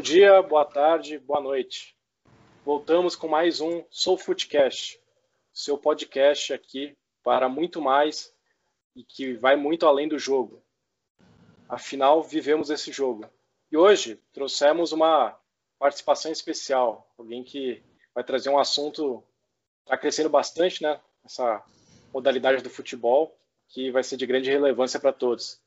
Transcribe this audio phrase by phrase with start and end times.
[0.00, 1.94] Bom dia, boa tarde, boa noite.
[2.64, 4.98] Voltamos com mais um Soul Footcast,
[5.52, 8.34] seu podcast aqui para muito mais
[8.96, 10.64] e que vai muito além do jogo.
[11.68, 13.26] Afinal, vivemos esse jogo.
[13.70, 15.38] E hoje trouxemos uma
[15.78, 17.82] participação especial, alguém que
[18.14, 19.22] vai trazer um assunto
[19.80, 20.98] está crescendo bastante, né?
[21.22, 21.62] Essa
[22.10, 23.38] modalidade do futebol
[23.68, 25.60] que vai ser de grande relevância para todos.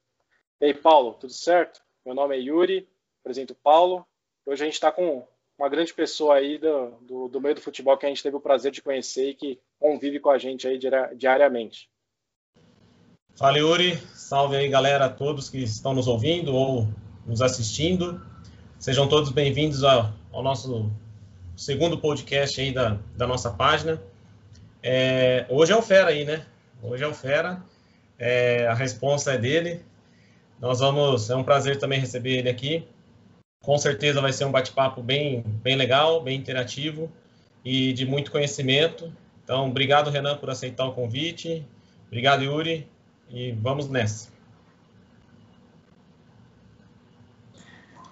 [0.59, 1.83] E aí, Paulo, tudo certo?
[2.03, 2.89] Meu nome é Yuri,
[3.21, 4.03] apresento o Paulo.
[4.45, 5.25] Hoje a gente está com
[5.57, 8.41] uma grande pessoa aí do, do, do, meio do futebol que a gente teve o
[8.41, 10.77] prazer de conhecer e que convive com a gente aí
[11.16, 11.89] diariamente.
[13.35, 13.97] Fala, Yuri.
[14.13, 16.88] Salve aí, galera, todos que estão nos ouvindo ou
[17.25, 18.21] nos assistindo.
[18.77, 20.91] Sejam todos bem-vindos ao, ao, nosso
[21.55, 24.03] segundo podcast aí da, da nossa página.
[24.83, 26.45] É, hoje é o Fera aí, né?
[26.81, 27.64] Hoje é o Fera.
[28.19, 29.81] É, a resposta é dele.
[30.59, 32.86] Nós vamos, é um prazer também receber ele aqui.
[33.64, 37.09] Com certeza vai ser um bate-papo bem, bem legal, bem interativo
[37.64, 39.11] e de muito conhecimento.
[39.42, 41.66] Então, obrigado, Renan, por aceitar o convite.
[42.08, 42.86] Obrigado, Yuri.
[43.30, 44.30] E vamos nessa.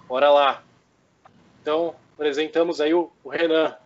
[0.08, 0.62] Bora lá.
[1.60, 3.76] Então, apresentamos aí o, o Renan.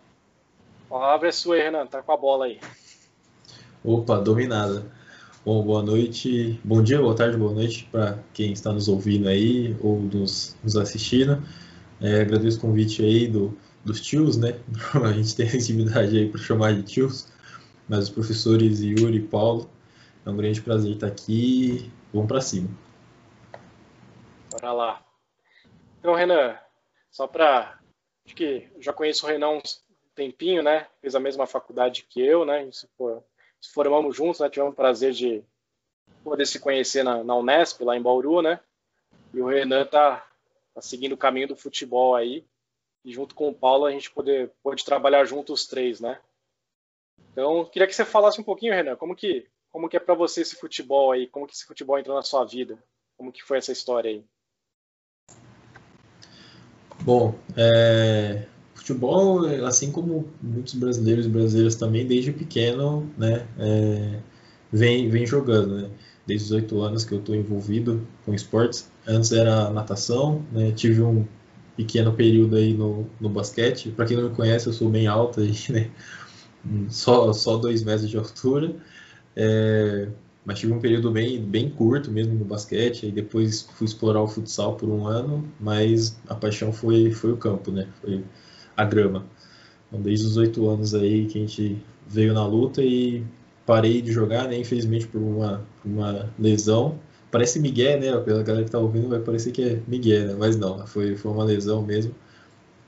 [0.85, 1.85] A palavra é sua aí, Renan.
[1.85, 2.61] Tá com a bola aí.
[3.83, 4.85] Opa, dominada.
[5.47, 9.77] Bom, boa noite, bom dia, boa tarde, boa noite para quem está nos ouvindo aí
[9.81, 11.41] ou nos, nos assistindo.
[12.01, 14.59] É, agradeço o convite aí do, dos tios, né?
[15.01, 17.31] A gente tem sensibilidade aí para chamar de tios,
[17.87, 19.69] mas os professores Yuri e Paulo,
[20.25, 21.89] é um grande prazer estar aqui.
[22.13, 22.67] Vamos para cima.
[24.51, 25.05] Bora lá.
[25.97, 26.57] Então, Renan,
[27.09, 27.79] só para.
[28.25, 29.61] Acho que já conheço o Renan há um
[30.13, 30.87] tempinho, né?
[30.99, 32.65] Fez a mesma faculdade que eu, né?
[32.65, 32.87] Isso, se
[33.71, 34.49] formamos juntos, né?
[34.49, 35.43] Tivemos o prazer de
[36.23, 38.59] poder se conhecer na, na Unesp, lá em Bauru, né?
[39.33, 40.25] E o Renan tá,
[40.73, 42.45] tá, seguindo o caminho do futebol aí.
[43.05, 46.19] E junto com o Paulo a gente poder, pode trabalhar juntos os três, né?
[47.31, 50.41] Então, queria que você falasse um pouquinho, Renan, como que, como que é para você
[50.41, 51.27] esse futebol aí?
[51.27, 52.77] Como que esse futebol entrou na sua vida?
[53.15, 54.25] Como que foi essa história aí?
[57.03, 58.47] Bom, é,
[58.87, 64.19] futebol, assim como muitos brasileiros e brasileiras também, desde pequeno, né, é,
[64.71, 65.89] vem, vem jogando, né?
[66.25, 68.89] Desde os oito anos que eu estou envolvido com esportes.
[69.05, 70.71] Antes era natação, né?
[70.71, 71.25] Tive um
[71.77, 73.91] pequeno período aí no, no basquete.
[73.91, 75.89] Para quem não me conhece, eu sou bem alto, aí, né?
[76.89, 78.75] Só, só dois metros de altura.
[79.37, 80.09] É,
[80.43, 84.27] mas tive um período bem, bem curto mesmo no basquete, e depois fui explorar o
[84.27, 87.87] futsal por um ano, mas a paixão foi, foi o campo, né?
[88.01, 88.23] Foi
[88.77, 89.25] a grama.
[89.87, 91.77] Então, desde os oito anos aí que a gente
[92.07, 93.23] veio na luta e
[93.65, 94.57] parei de jogar, né?
[94.57, 96.99] Infelizmente por uma, uma lesão.
[97.31, 98.17] Parece Miguel, né?
[98.21, 100.35] Pela galera que tá ouvindo vai parecer que é Miguel, né?
[100.37, 102.13] Mas não, foi, foi uma lesão mesmo.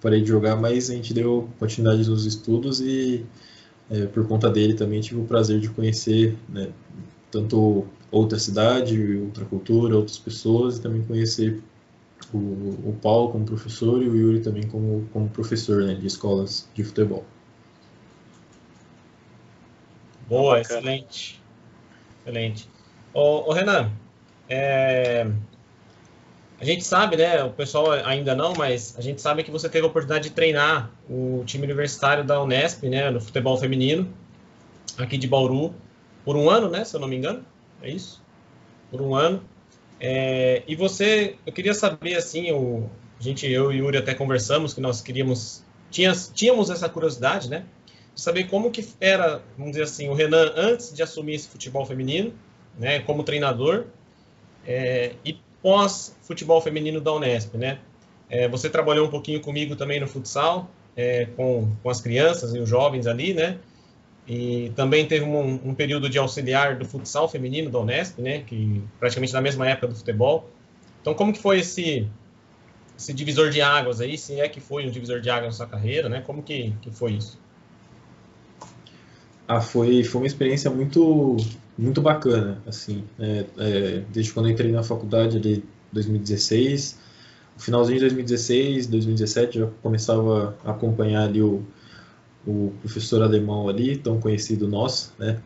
[0.02, 3.26] Parei de jogar, mas a gente deu continuidade nos estudos e
[3.90, 6.70] é, por conta dele também tive o prazer de conhecer né,
[7.32, 11.62] tanto outra cidade, outra cultura, outras pessoas e também conhecer
[12.34, 16.68] o, o Paulo como professor e o Yuri também como, como professor né, de escolas
[16.74, 17.26] de futebol.
[20.28, 21.42] Boa, excelente.
[22.22, 22.70] Excelente.
[23.14, 23.92] Ô, ô Renan,
[24.48, 25.26] é,
[26.60, 27.42] a gente sabe, né?
[27.44, 30.92] O pessoal ainda não, mas a gente sabe que você teve a oportunidade de treinar
[31.10, 33.10] o time universitário da Unesp, né?
[33.10, 34.12] No futebol feminino,
[34.98, 35.74] aqui de Bauru,
[36.26, 36.84] por um ano, né?
[36.84, 37.46] Se eu não me engano.
[37.82, 38.22] É isso?
[38.92, 39.42] Por um ano.
[40.00, 42.90] É, e você, eu queria saber assim, o,
[43.20, 47.66] a gente, eu e o Yuri até conversamos que nós queríamos, tínhamos, essa curiosidade, né?
[48.16, 51.86] De saber como que era, vamos dizer assim, o Renan antes de assumir esse futebol
[51.86, 52.34] feminino,
[52.78, 53.00] né?
[53.00, 53.86] Como treinador
[54.66, 57.80] é, e pós futebol feminino da Unesp, né?
[58.30, 62.60] É, você trabalhou um pouquinho comigo também no futsal, é, com, com as crianças e
[62.60, 63.60] os jovens ali, né?
[64.30, 68.84] E também teve um, um, período de auxiliar do futsal feminino da Unesp, né, que
[69.00, 70.48] praticamente na mesma época do futebol.
[71.02, 72.08] Então, como que foi esse,
[72.96, 74.20] esse divisor de águas aí?
[74.20, 76.22] Se é que foi um divisor de águas na sua carreira, né?
[76.22, 77.40] Como que, que foi isso?
[79.48, 81.36] Ah, foi, foi uma experiência muito,
[81.76, 87.00] muito bacana, assim, é, é, desde quando entrei na faculdade de 2016,
[87.56, 91.66] no finalzinho de 2016, 2017 já começava a acompanhar ali o,
[92.46, 95.42] o professor alemão ali, tão conhecido nosso, né?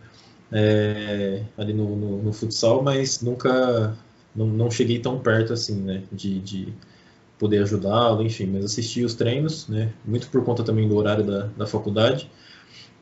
[0.51, 3.97] É, ali no, no, no, futsal, mas nunca,
[4.35, 6.03] não, não, cheguei tão perto assim, né?
[6.11, 6.73] De, de
[7.39, 9.91] poder ajudá-lo, enfim, mas assisti os treinos, né?
[10.05, 12.29] Muito por conta também do horário da, da faculdade.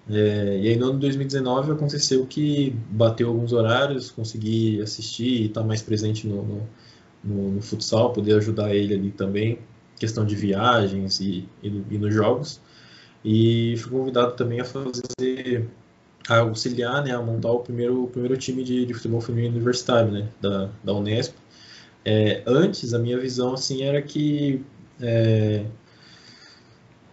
[0.09, 5.45] É, e aí no ano de 2019 aconteceu que bateu alguns horários, consegui assistir e
[5.45, 6.43] estar tá mais presente no,
[7.23, 9.59] no, no, futsal, poder ajudar ele ali também.
[9.99, 12.59] questão de viagens e, e, e nos jogos.
[13.23, 15.69] E fui convidado também a fazer
[16.27, 20.11] a auxiliar, né, a montar o primeiro, o primeiro time de, de futebol feminino universitário,
[20.11, 21.35] né, da, da Unesp.
[22.05, 24.63] É, antes, a minha visão, assim, era que
[25.01, 25.65] é,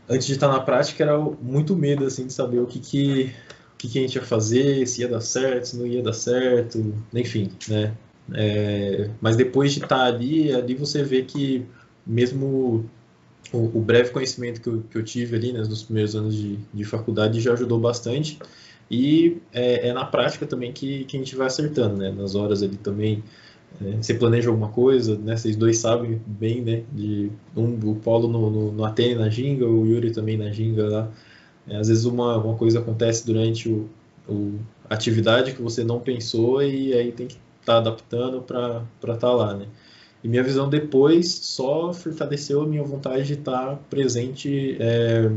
[0.09, 3.35] antes de estar na prática, era muito medo, assim, de saber o que que,
[3.75, 6.13] o que que a gente ia fazer, se ia dar certo, se não ia dar
[6.15, 7.95] certo, enfim, né.
[8.35, 11.67] É, mas depois de estar ali, ali você vê que
[12.07, 12.89] mesmo
[13.53, 16.59] o, o breve conhecimento que eu, que eu, tive ali né, nos primeiros anos de,
[16.73, 18.39] de faculdade já ajudou bastante
[18.91, 22.11] e é, é, na prática também que, que a gente vai acertando, né?
[22.11, 23.23] Nas horas ali também,
[23.83, 25.37] é, você planeja alguma coisa, né?
[25.37, 26.83] Vocês dois sabem bem, né?
[26.93, 30.89] De um, o Paulo no, no, no Atene na Ginga, o Yuri também na Ginga
[30.89, 31.13] lá.
[31.69, 33.89] É, às vezes uma, uma coisa acontece durante o,
[34.27, 34.59] o
[34.89, 39.33] atividade que você não pensou e aí tem que estar tá adaptando para estar tá
[39.33, 39.67] lá, né?
[40.23, 45.31] E minha visão depois só fortaleceu a minha vontade de estar presente é,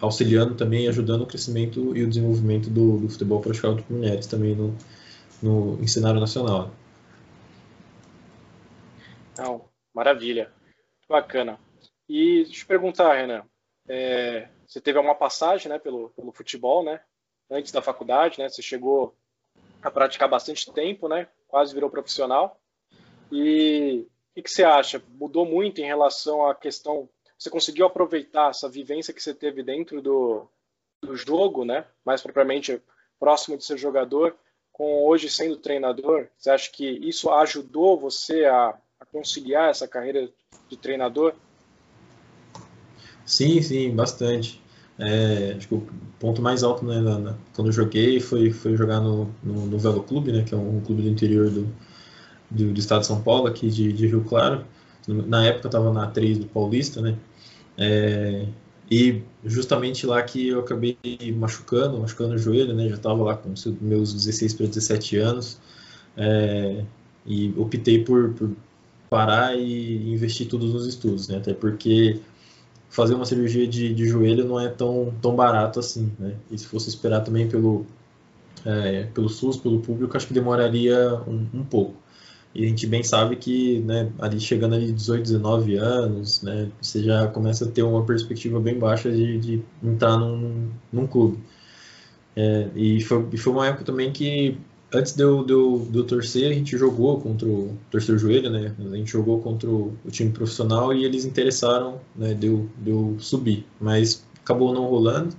[0.00, 4.54] auxiliando também, ajudando o crescimento e o desenvolvimento do, do futebol praticado por mulheres também
[4.54, 4.76] no,
[5.42, 6.70] no cenário nacional.
[9.36, 10.52] Não, maravilha,
[11.08, 11.58] bacana.
[12.08, 13.42] E deixa eu te perguntar, Renan,
[13.88, 17.00] é, você teve uma passagem né, pelo, pelo futebol, né?
[17.50, 18.48] Antes da faculdade, né?
[18.48, 19.16] Você chegou
[19.82, 21.28] a praticar bastante tempo, né?
[21.46, 22.60] Quase virou profissional.
[23.30, 24.06] E
[24.36, 25.02] o que, você acha?
[25.18, 27.08] Mudou muito em relação à questão
[27.38, 30.48] você conseguiu aproveitar essa vivência que você teve dentro do,
[31.02, 31.84] do jogo, né?
[32.04, 32.80] Mais propriamente
[33.20, 34.34] próximo de ser jogador,
[34.72, 36.28] com hoje sendo treinador.
[36.36, 40.30] Você acha que isso ajudou você a, a conciliar essa carreira
[40.68, 41.34] de treinador?
[43.24, 44.62] Sim, sim, bastante.
[44.98, 45.86] É, acho que o
[46.18, 49.78] ponto mais alto né, na, na, quando eu joguei foi, foi jogar no, no, no
[49.78, 51.68] Velo Clube, né, que é um clube do interior do,
[52.56, 54.64] do, do, estado de São Paulo, aqui de, de Rio Claro.
[55.08, 57.16] Na época eu estava na atriz do Paulista, né?
[57.78, 58.46] É,
[58.90, 60.96] e justamente lá que eu acabei
[61.36, 62.88] machucando, machucando o joelho, né?
[62.88, 65.60] Já estava lá com meus 16 para 17 anos.
[66.16, 66.84] É,
[67.26, 68.50] e optei por, por,
[69.10, 71.38] parar e investir tudo nos estudos, né?
[71.38, 72.20] Até porque
[72.88, 76.34] fazer uma cirurgia de, de joelho não é tão, tão barato assim, né?
[76.50, 77.86] E se fosse esperar também pelo,
[78.64, 81.94] é, pelo SUS, pelo público, acho que demoraria um, um pouco.
[82.56, 87.02] E a gente bem sabe que, né, ali chegando ali 18, 19 anos, né, você
[87.02, 91.38] já começa a ter uma perspectiva bem baixa de, de entrar num, num clube.
[92.34, 94.56] É, e, foi, foi uma época também que,
[94.90, 98.48] antes de eu, de, eu, de eu torcer, a gente jogou contra o torcer joelho,
[98.48, 102.70] né, a gente jogou contra o, o time profissional e eles interessaram, né, de eu,
[102.78, 105.36] de eu subir, mas acabou não rolando.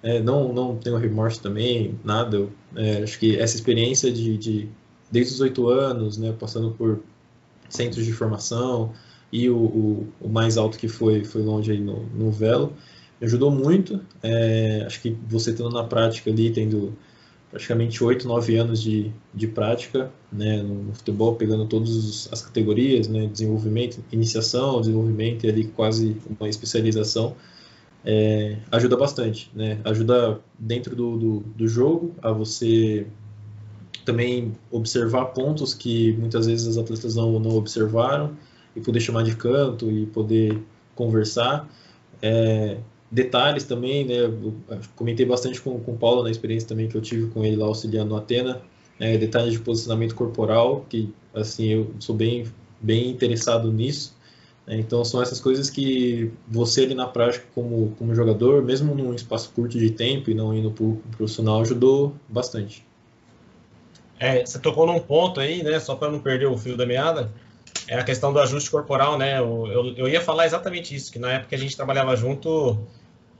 [0.00, 2.36] É, não, não tenho remorso também, nada.
[2.36, 4.68] Eu, é, acho que essa experiência de, de
[5.12, 7.00] desde os oito anos, né, passando por
[7.68, 8.92] centros de formação
[9.30, 12.72] e o, o, o, mais alto que foi foi longe aí no, no velo,
[13.20, 14.00] me ajudou muito.
[14.22, 16.96] É, acho que você estando na prática ali, tendo
[17.50, 23.26] praticamente oito, nove anos de, de prática né, no futebol, pegando todas as categorias, né,
[23.26, 27.36] desenvolvimento, iniciação, desenvolvimento e ali quase uma especialização,
[28.04, 29.78] é, ajuda bastante, né?
[29.84, 33.06] Ajuda dentro do, do, do jogo a você
[34.04, 38.36] também observar pontos que muitas vezes as atletas não, não observaram
[38.74, 40.58] e poder chamar de canto e poder
[40.94, 41.68] conversar.
[42.20, 42.78] É,
[43.10, 44.14] detalhes também, né?
[44.96, 47.66] Comentei bastante com, com o Paulo na experiência também que eu tive com ele lá
[47.66, 48.62] auxiliando Atena.
[48.98, 52.46] É, detalhes de posicionamento corporal, que assim eu sou bem,
[52.80, 54.14] bem interessado nisso.
[54.66, 59.12] É, então são essas coisas que você ali na prática como, como jogador, mesmo num
[59.12, 62.86] espaço curto de tempo e não indo para o profissional, ajudou bastante.
[64.22, 65.80] É, você tocou num ponto aí, né?
[65.80, 67.28] Só para não perder o fio da meada,
[67.88, 69.40] é a questão do ajuste corporal, né?
[69.40, 72.78] Eu, eu, eu, ia falar exatamente isso, que na época a gente trabalhava junto,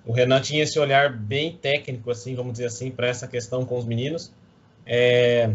[0.05, 3.79] o Renan tinha esse olhar bem técnico, assim, vamos dizer assim, para essa questão com
[3.79, 4.33] os meninos.
[4.85, 5.51] É,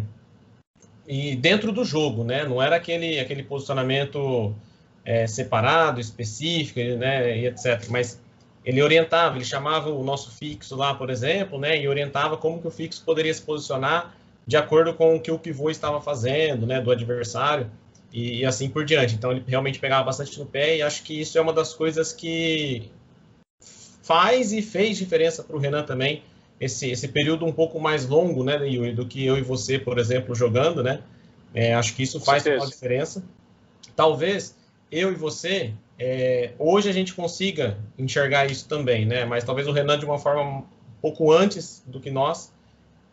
[1.05, 2.45] e dentro do jogo, né?
[2.45, 4.55] Não era aquele, aquele posicionamento
[5.03, 7.37] é, separado, específico, né?
[7.37, 7.85] E etc.
[7.89, 8.17] Mas
[8.63, 11.77] ele orientava, ele chamava o nosso fixo lá, por exemplo, né?
[11.77, 14.16] E orientava como que o fixo poderia se posicionar
[14.47, 17.69] de acordo com o que o pivô estava fazendo, né, do adversário,
[18.13, 19.13] e, e, assim por diante.
[19.13, 22.13] Então ele realmente pegava bastante no pé, e acho que isso é uma das coisas
[22.13, 22.89] que
[24.01, 26.23] faz e fez diferença para o Renan também,
[26.59, 29.99] esse, esse período um pouco mais longo, né, Yuri, do que eu e você, por
[29.99, 31.01] exemplo, jogando, né?
[31.53, 33.23] É, acho que isso faz uma diferença.
[33.95, 34.55] Talvez
[34.91, 39.25] eu e você, é, hoje a gente consiga enxergar isso também, né?
[39.25, 40.63] Mas talvez o Renan de uma forma um
[41.01, 42.51] pouco antes do que nós,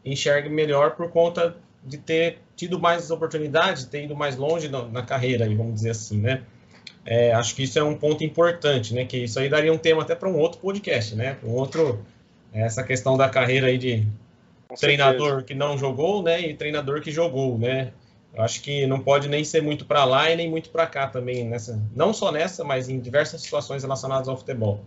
[0.05, 5.03] enxergue melhor por conta de ter tido mais oportunidades, ter ido mais longe na, na
[5.03, 6.43] carreira, vamos dizer assim, né?
[7.07, 9.05] É, acho que isso é um ponto importante, né?
[9.05, 11.37] Que isso aí daria um tema até para um outro podcast, né?
[11.45, 12.05] Um outro
[12.53, 14.07] essa questão da carreira aí de
[14.69, 15.43] Com treinador certeza.
[15.45, 16.41] que não jogou, né?
[16.41, 17.93] E treinador que jogou, né?
[18.33, 21.07] Eu acho que não pode nem ser muito para lá e nem muito para cá
[21.07, 24.81] também nessa, não só nessa, mas em diversas situações relacionadas ao futebol.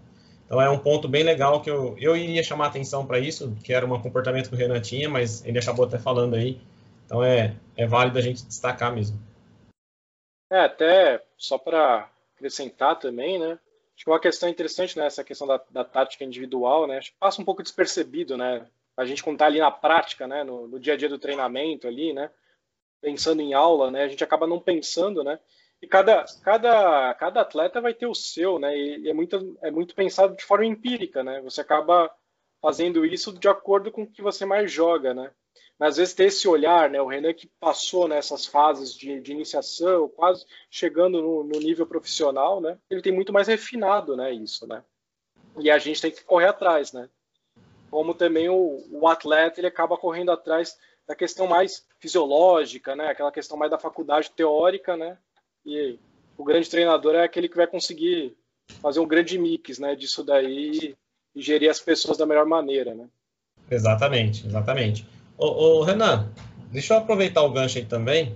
[0.48, 3.74] Então é um ponto bem legal que eu, eu iria chamar atenção para isso, que
[3.74, 6.60] era um comportamento que o Renan tinha, mas ele acabou até falando aí.
[7.06, 9.20] Então é, é válido a gente destacar mesmo.
[10.50, 13.60] É, até só para acrescentar também, né?
[13.94, 15.06] Acho que uma questão interessante, né?
[15.06, 16.98] Essa questão da, da tática individual, né?
[16.98, 18.66] Acho que passa um pouco despercebido, né?
[18.96, 20.46] A gente quando tá ali na prática, né?
[20.46, 22.32] No, no dia a dia do treinamento ali, né?
[23.02, 24.04] Pensando em aula, né?
[24.04, 25.40] A gente acaba não pensando, né?
[25.82, 28.76] E cada, cada, cada atleta vai ter o seu, né?
[28.76, 31.42] E é muito, é muito pensado de forma empírica, né?
[31.42, 32.12] Você acaba
[32.62, 35.32] fazendo isso de acordo com o que você mais joga, né?
[35.80, 37.00] Mas às vezes ter esse olhar, né?
[37.00, 42.60] O Renan que passou nessas fases de, de iniciação, quase chegando no, no, nível profissional,
[42.60, 42.80] né?
[42.90, 44.34] Ele tem muito mais refinado, né?
[44.34, 44.84] Isso, né?
[45.60, 47.08] E a gente tem que correr atrás, né?
[47.92, 53.10] Como também o, o atleta ele acaba correndo atrás da questão mais fisiológica, né?
[53.10, 55.18] Aquela questão mais da faculdade teórica, né?
[55.68, 56.00] E
[56.38, 58.34] o grande treinador é aquele que vai conseguir
[58.82, 60.96] fazer um grande mix, né, disso daí
[61.36, 63.08] e gerir as pessoas da melhor maneira, né?
[63.70, 65.06] Exatamente, exatamente.
[65.38, 65.46] Ô,
[65.80, 66.32] ô Renan,
[66.72, 68.34] deixa eu aproveitar o gancho aí também.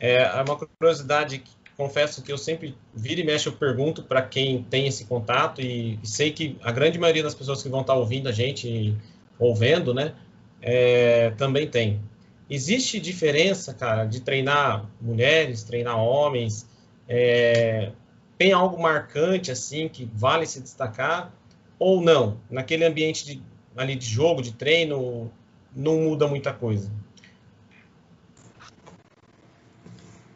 [0.00, 4.22] É, é uma curiosidade que confesso que eu sempre vira e mexe eu pergunto para
[4.22, 7.82] quem tem esse contato e, e, sei que a grande maioria das pessoas que vão
[7.82, 8.96] estar ouvindo a gente
[9.38, 10.14] ou vendo, né,
[10.62, 12.00] é, também tem.
[12.48, 16.66] Existe diferença, cara, de treinar mulheres, treinar homens?
[17.08, 17.92] É,
[18.38, 21.32] tem algo marcante, assim, que vale se destacar?
[21.78, 22.38] Ou não?
[22.48, 23.42] Naquele ambiente de,
[23.76, 25.30] ali de jogo, de treino,
[25.74, 26.90] não muda muita coisa?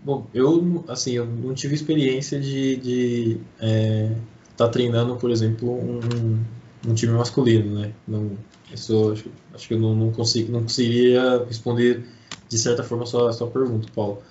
[0.02, 4.16] Bom, eu, assim, eu não tive experiência de estar de, é,
[4.56, 6.42] tá treinando, por exemplo, um,
[6.88, 7.92] um time masculino, né?
[8.08, 8.36] Não,
[8.72, 12.04] isso acho, acho que eu não, não, consigo, não conseguiria responder
[12.48, 14.22] de certa forma a sua, a sua pergunta, Paulo.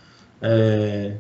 [0.42, 1.18] É,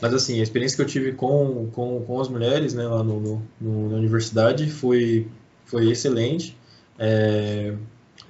[0.00, 3.20] mas assim, a experiência que eu tive com, com, com as mulheres né, lá no,
[3.20, 5.26] no, no na universidade foi,
[5.64, 6.56] foi excelente.
[6.98, 7.74] É,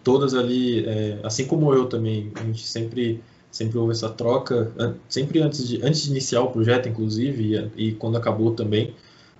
[0.02, 4.70] todas ali, é, assim como eu também, a gente sempre sempre houve essa troca,
[5.08, 8.94] sempre antes de, antes de iniciar o projeto, inclusive, e, e quando acabou também,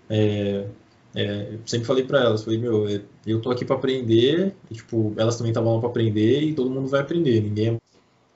[0.08, 0.66] é,
[1.14, 5.12] é, sempre falei para elas, falei, meu, é, eu tô aqui para aprender, e, tipo,
[5.16, 7.80] elas também estavam lá para aprender e todo mundo vai aprender, ninguém é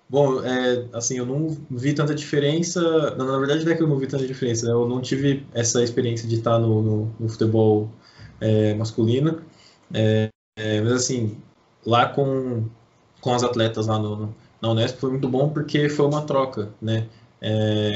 [0.08, 2.80] Bom, é, assim, eu não vi tanta diferença.
[3.16, 4.72] Na, verdade, não é que eu não vi tanta diferença, né?
[4.72, 7.90] Eu não tive essa experiência de estar no, no, no futebol
[8.40, 9.40] é, masculino.
[9.92, 11.36] É, é mas, assim,
[11.86, 12.68] lá com,
[13.20, 17.08] com as atletas lá no, na Unesp foi muito bom porque foi uma troca, né?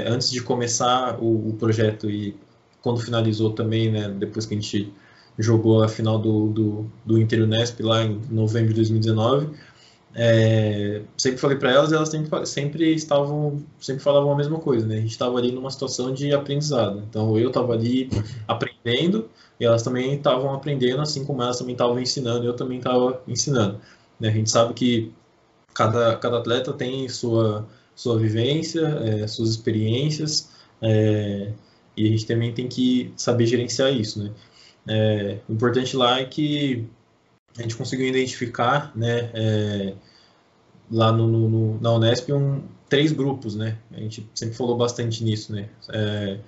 [0.07, 2.37] Antes de começar o, o projeto e
[2.83, 4.93] quando finalizou também, né, depois que a gente
[5.39, 9.51] jogou a final do, do, do Inter Unesp lá em novembro de 2019,
[10.15, 14.97] é, sempre falei para elas, elas sempre, sempre estavam, sempre falavam a mesma coisa, né?
[14.97, 17.05] A gente estava ali numa situação de aprendizado.
[17.09, 18.11] Então eu estava ali
[18.49, 19.29] aprendendo
[19.61, 23.81] e elas também estavam aprendendo, assim como elas também estavam ensinando, eu também estava ensinando.
[24.19, 24.29] Né?
[24.29, 25.13] A gente sabe que
[25.75, 30.51] cada, cada atleta tem sua sua vivência, é, suas experiências.
[30.81, 31.53] É,
[31.99, 34.31] e a gente também tem que saber gerenciar isso, né?
[34.87, 36.87] É, o importante lá é que
[37.59, 39.95] a gente conseguiu identificar, né, é,
[40.91, 43.77] lá no, no, na Unesp, um, três grupos, né?
[43.93, 45.69] A gente sempre falou bastante nisso, né?
[45.91, 46.39] É,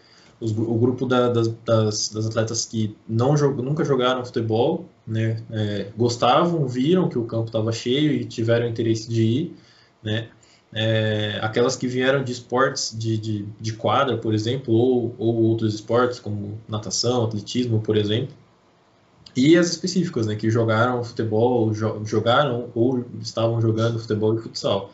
[0.41, 5.43] os, o grupo da, das, das, das, atletas que não jog, nunca jogaram futebol, né?
[5.51, 9.57] É, gostavam, viram que o campo estava cheio e tiveram interesse de ir,
[10.03, 10.29] né?
[10.73, 15.75] É, aquelas que vieram de esportes de, de, de quadra, por exemplo, ou, ou outros
[15.75, 18.35] esportes, como natação, atletismo, por exemplo,
[19.37, 21.73] e as específicas, né, que jogaram futebol,
[22.05, 24.93] jogaram ou estavam jogando futebol e futsal.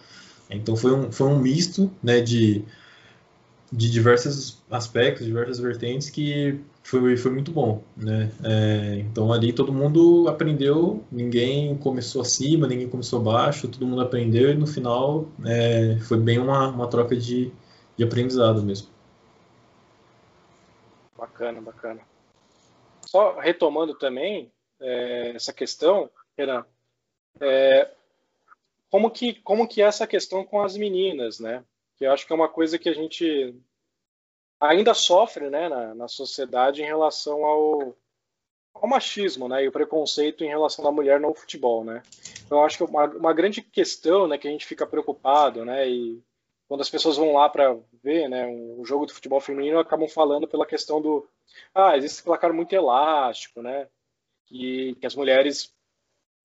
[0.50, 2.62] Então foi um, foi um misto né, de,
[3.72, 8.30] de diversos aspectos, diversas vertentes que foi, foi muito bom, né?
[8.44, 14.50] É, então ali todo mundo aprendeu, ninguém começou acima, ninguém começou baixo, todo mundo aprendeu
[14.50, 17.52] e no final é, foi bem uma, uma troca de,
[17.96, 18.88] de aprendizado mesmo.
[21.18, 22.02] Bacana, bacana.
[23.04, 26.64] Só retomando também é, essa questão, Renan,
[27.40, 27.90] é,
[28.88, 31.64] como que como que é essa questão com as meninas, né?
[31.96, 33.56] Que eu acho que é uma coisa que a gente
[34.60, 37.96] ainda sofre né, na, na sociedade em relação ao,
[38.74, 41.84] ao machismo né, e o preconceito em relação da mulher no futebol.
[41.84, 42.02] Né?
[42.44, 45.88] Então, eu acho que uma, uma grande questão né, que a gente fica preocupado né,
[45.88, 46.22] e,
[46.68, 50.48] quando as pessoas vão lá para ver né, um jogo de futebol feminino, acabam falando
[50.48, 51.28] pela questão do
[51.74, 53.88] ah, existe placar muito elástico, né?
[54.46, 55.72] Que, que as mulheres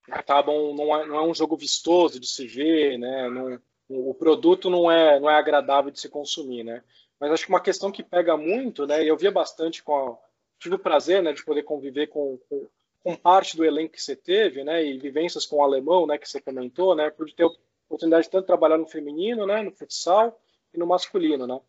[0.09, 3.29] acabam não é, não é um jogo vistoso de se ver, né?
[3.29, 6.83] Não, o produto não é não é agradável de se consumir, né?
[7.21, 9.07] Mas acho que uma questão que pega muito, né?
[9.07, 10.17] Eu via bastante com a,
[10.59, 12.67] tive o prazer, né, de poder conviver com, com,
[13.03, 14.83] com parte do elenco que você teve, né?
[14.83, 16.17] E vivências com o alemão, né?
[16.17, 17.11] Que você comentou, né?
[17.11, 17.45] Por ter
[17.91, 20.39] oportunidade de tanto trabalhar no feminino, né, no futsal
[20.73, 21.59] e no masculino, né?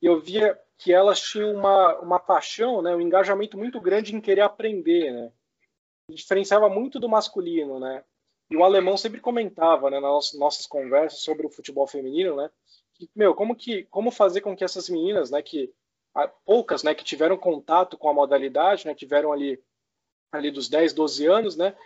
[0.00, 4.20] E eu via que elas tinham uma, uma paixão, né, um engajamento muito grande em
[4.20, 5.32] querer aprender, né?
[6.08, 8.04] Diferenciava muito do masculino, né?
[8.50, 12.50] E o alemão sempre comentava, né, nas nossas conversas sobre o futebol feminino, né?
[13.14, 15.72] Meu, como que como fazer com que essas meninas, né, que
[16.44, 19.62] poucas, né, que tiveram contato com a modalidade, né, tiveram ali
[20.32, 21.76] ali dos 10, 12 anos, né,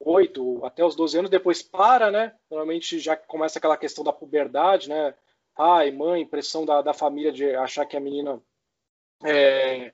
[0.00, 2.34] 8 até os 12 anos, depois para, né?
[2.50, 5.14] Normalmente já começa aquela questão da puberdade, né?
[5.54, 8.42] Pai, mãe, pressão da, da família de achar que a menina
[9.24, 9.92] é,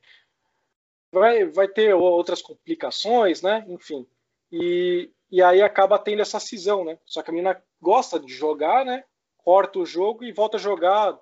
[1.12, 3.64] vai, vai ter outras complicações, né?
[3.68, 4.06] Enfim.
[4.50, 6.98] E, e aí acaba tendo essa cisão, né?
[7.04, 9.04] Só que a menina gosta de jogar, né?
[9.42, 11.18] Corta o jogo e volta a jogar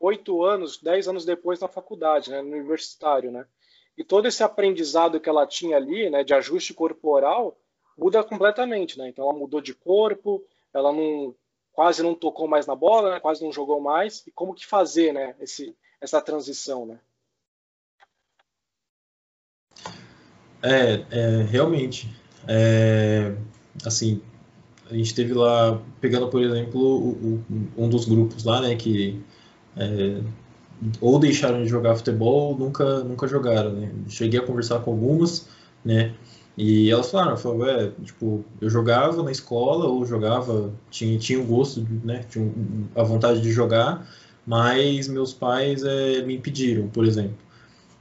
[0.00, 2.42] oito anos, dez anos depois na faculdade, né?
[2.42, 3.46] No universitário, né?
[3.96, 6.24] E todo esse aprendizado que ela tinha ali, né?
[6.24, 7.56] De ajuste corporal,
[7.96, 9.08] muda completamente, né?
[9.08, 11.34] Então ela mudou de corpo, ela não
[11.72, 13.20] quase não tocou mais na bola, né?
[13.20, 14.24] quase não jogou mais.
[14.26, 15.34] E como que fazer, né?
[15.40, 17.00] Esse, essa transição, né?
[20.62, 22.08] É, é realmente.
[22.48, 23.34] É,
[23.84, 24.22] assim,
[24.90, 29.20] a gente teve lá, pegando por exemplo, o, o, um dos grupos lá, né, que
[29.76, 30.20] é,
[31.00, 33.92] ou deixaram de jogar futebol ou nunca, nunca jogaram, né.
[34.08, 35.48] Cheguei a conversar com algumas,
[35.84, 36.12] né,
[36.56, 41.44] e elas falaram, falaram, é, tipo, eu jogava na escola ou jogava, tinha, tinha o
[41.44, 42.50] gosto, né, tinha
[42.94, 44.08] a vontade de jogar,
[44.46, 47.44] mas meus pais é, me impediram, por exemplo.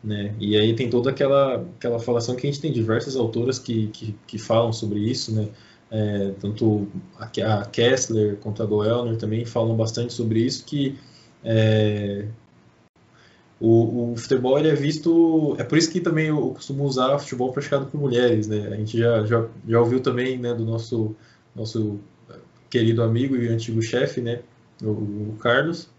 [0.04, 0.36] Né?
[0.38, 4.14] E aí tem toda aquela, aquela falação que a gente tem diversas autoras que, que,
[4.28, 5.48] que falam sobre isso, né?
[5.96, 6.88] É, tanto
[7.20, 10.98] a, Kessler quanto a Goelner também falam bastante sobre isso, que
[11.44, 12.26] é,
[13.60, 15.56] o, o, futebol ele é visto.
[15.60, 18.70] É por isso que também eu costumo usar futebol praticado por mulheres, né?
[18.72, 21.16] A gente já, já, já ouviu também né, do nosso,
[21.56, 22.00] nosso
[22.72, 24.42] querido amigo e antigo chefe, né?
[24.82, 25.90] O, o Carlos.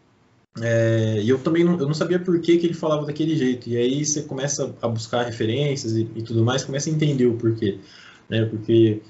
[0.60, 3.68] É, e eu também não, eu não sabia por que, que ele falava daquele jeito.
[3.68, 7.34] E aí você começa a buscar referências e, e tudo mais, começa a entender o
[7.36, 7.78] porquê.
[8.28, 8.44] Né?
[8.44, 9.00] Porque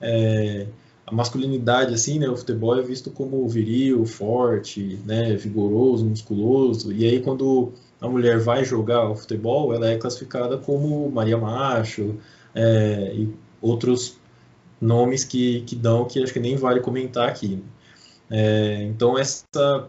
[0.00, 0.66] é,
[1.06, 2.28] a masculinidade, assim, né?
[2.28, 5.34] O futebol é visto como viril, forte, né?
[5.36, 6.92] Vigoroso, musculoso.
[6.92, 12.16] E aí quando a mulher vai jogar o futebol, ela é classificada como Maria Macho
[12.54, 14.18] é, e outros
[14.80, 17.62] nomes que, que dão que acho que nem vale comentar aqui.
[18.30, 19.88] É, então essa,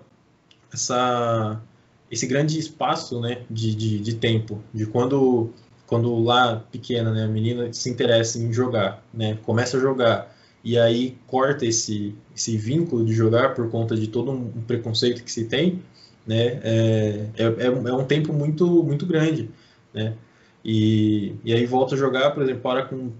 [0.73, 1.61] essa,
[2.09, 5.51] esse grande espaço né, de, de, de, tempo, de quando,
[5.87, 10.79] quando lá pequena né, a menina se interessa em jogar, né, começa a jogar e
[10.79, 15.45] aí corta esse, esse vínculo de jogar por conta de todo um preconceito que se
[15.45, 15.83] tem,
[16.25, 16.59] né?
[16.63, 19.51] É, é, é, é um tempo muito, muito grande,
[19.93, 20.15] né?
[20.63, 23.11] E, e aí volta a jogar, por exemplo, para com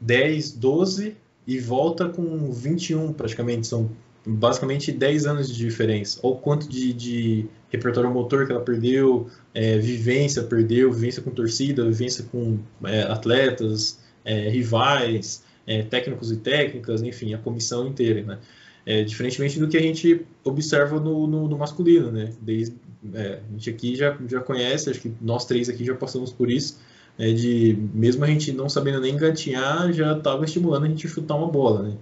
[0.00, 3.88] 10, 12 e volta com 21 praticamente, são
[4.26, 6.20] basicamente 10 anos de diferença.
[6.22, 11.84] Ou quanto de, de repertório motor que ela perdeu, é, vivência perdeu, vivência com torcida,
[11.84, 18.38] vivência com é, atletas, é, rivais, é, técnicos e técnicas, enfim, a comissão inteira, né?
[18.86, 22.32] É, diferentemente do que a gente observa no, no, no masculino, né?
[22.40, 22.74] Desde,
[23.14, 26.50] é, a gente aqui já, já conhece, acho que nós três aqui já passamos por
[26.50, 26.78] isso,
[27.18, 31.48] de mesmo a gente não sabendo nem gatinhar, já estava estimulando a gente chutar uma
[31.48, 31.96] bola, né?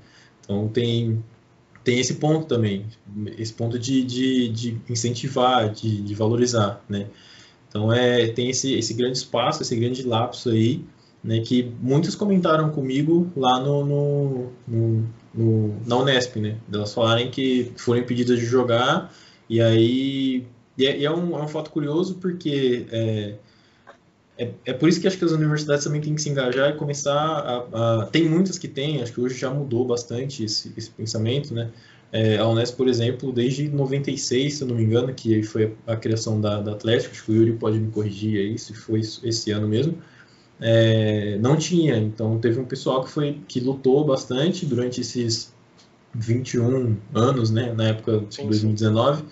[0.45, 1.23] Então tem,
[1.89, 2.85] tem esse ponto também,
[3.39, 7.07] esse ponto de, de, de incentivar, de, de valorizar, né?
[7.67, 10.85] Então é, tem esse, esse grande espaço, esse grande lapso aí,
[11.25, 17.31] né, que muitos comentaram comigo lá no, no, no, no na Unesp, né, delas falarem
[17.31, 19.11] que foram impedidas de jogar,
[19.49, 20.47] e aí
[20.77, 23.37] e é, e é, um, é um fato curioso porque é,
[24.39, 26.77] é, é, por isso que acho que as universidades também têm que se engajar e
[26.77, 30.91] começar a, a tem muitas que têm, acho que hoje já mudou bastante esse, esse
[30.91, 31.71] pensamento, né,
[32.11, 35.95] é, a Unesp, por exemplo, desde 96, se eu não me engano, que foi a,
[35.95, 39.51] criação da, da Atlético, acho que o Yuri pode me corrigir aí, se foi esse
[39.51, 39.99] ano mesmo,
[40.61, 41.97] é, não tinha.
[41.99, 45.53] Então teve um pessoal que foi que lutou bastante durante esses
[46.15, 49.25] 21 anos, né, na época de 2019,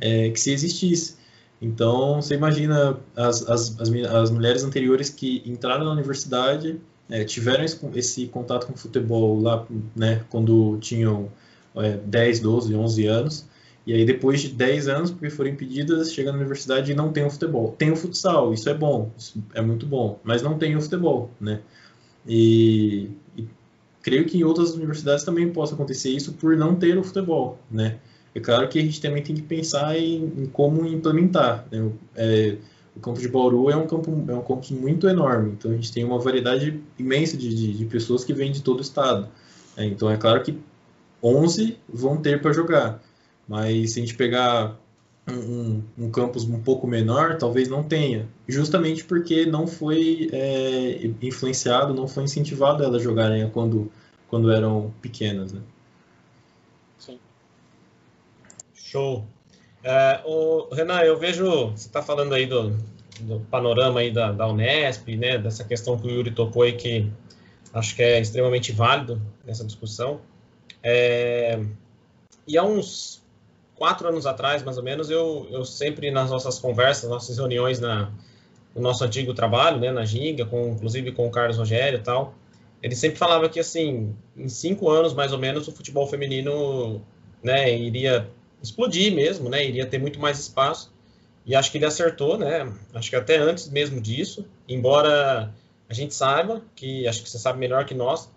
[0.00, 1.17] é, que se existisse.
[1.60, 7.64] Então você imagina as, as, as, as mulheres anteriores que entraram na universidade, é, tiveram
[7.64, 9.66] esse, esse, contato com futebol lá,
[9.96, 11.30] né, quando tinham
[11.76, 13.46] é, 10, 12, 11 anos,
[13.86, 17.24] E aí, depois de 10 anos, porque foram impedidas, chega na universidade e não tem
[17.24, 17.74] o futebol.
[17.78, 21.30] Tem o futsal, isso é bom, isso é muito bom, mas não tem o futebol,
[21.40, 21.60] né?
[22.26, 23.46] E, e
[24.02, 27.98] creio que em outras universidades também possa acontecer isso por não ter o futebol, né?
[28.38, 31.66] É claro que a gente também tem que pensar em, em como implementar.
[31.72, 31.90] Né?
[32.14, 32.56] É,
[32.94, 35.92] o campo de Bauru é um campo é um campus muito enorme, então a gente
[35.92, 39.28] tem uma variedade imensa de, de, de pessoas que vêm de todo o estado.
[39.76, 40.58] É, então é claro que
[41.22, 43.02] 11 vão ter para jogar,
[43.46, 44.76] mas se a gente pegar
[45.28, 51.10] um, um, um, campus um pouco menor, talvez não tenha, justamente porque não foi é,
[51.22, 53.90] influenciado, não foi incentivado elas jogarem quando,
[54.28, 55.52] quando eram pequenas.
[55.52, 55.60] Né?
[56.98, 57.18] Sim.
[58.90, 59.26] Show.
[59.84, 62.74] É, o, Renan, eu vejo, você está falando aí do,
[63.20, 67.10] do panorama aí da, da, Unesp, né, dessa questão que o Yuri tocou e que
[67.74, 70.20] acho que é extremamente válido nessa discussão.
[70.82, 71.60] É,
[72.46, 73.22] e há uns
[73.74, 78.10] quatro anos atrás, mais ou menos, eu, eu sempre nas nossas conversas, nossas reuniões na,
[78.74, 82.34] no nosso antigo trabalho, né, na Ginga, com, inclusive com o Carlos Rogério e tal,
[82.82, 87.02] ele sempre falava que, assim, em cinco anos, mais ou menos, o futebol feminino
[87.42, 88.28] né, iria
[88.62, 89.66] explodir mesmo, né?
[89.66, 90.92] Iria ter muito mais espaço.
[91.46, 92.70] E acho que ele acertou, né?
[92.92, 95.54] Acho que até antes mesmo disso, embora
[95.88, 98.30] a gente saiba, que acho que você sabe melhor que nós,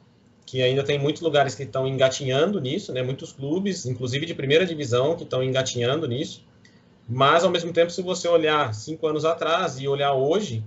[0.45, 3.03] que ainda tem muitos lugares que estão engatinhando nisso, né?
[3.03, 6.45] Muitos clubes, inclusive de primeira divisão, que estão engatinhando nisso.
[7.07, 10.63] Mas, ao mesmo tempo, se você olhar cinco anos atrás e olhar hoje,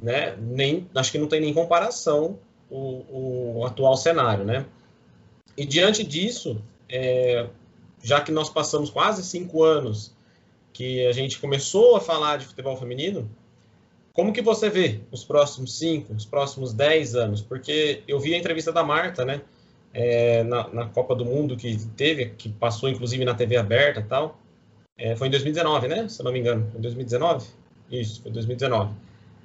[0.00, 0.36] né?
[0.38, 2.38] Nem, acho que não tem nem comparação
[2.70, 4.64] o, o atual cenário, né?
[5.56, 7.46] E diante disso, é,
[8.02, 10.14] já que nós passamos quase cinco anos
[10.72, 13.28] que a gente começou a falar de futebol feminino,
[14.12, 17.40] como que você vê os próximos cinco, os próximos dez anos?
[17.40, 19.40] Porque eu vi a entrevista da Marta, né,
[19.92, 24.38] é, na, na, Copa do Mundo que teve, que passou inclusive na TV aberta tal.
[24.96, 26.08] É, foi em 2019, né?
[26.08, 27.46] Se eu não me engano, foi em 2019?
[27.90, 28.94] Isso, foi 2019.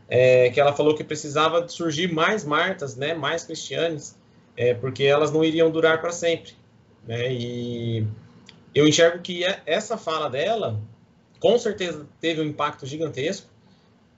[0.08, 4.16] É, que ela falou que precisava surgir mais Martas, né, mais Cristianes,
[4.56, 6.52] é, porque elas não iriam durar para sempre.
[7.08, 7.34] Né?
[7.34, 8.08] E
[8.76, 10.80] eu enxergo que é, essa fala dela,
[11.40, 13.48] com certeza, teve um impacto gigantesco.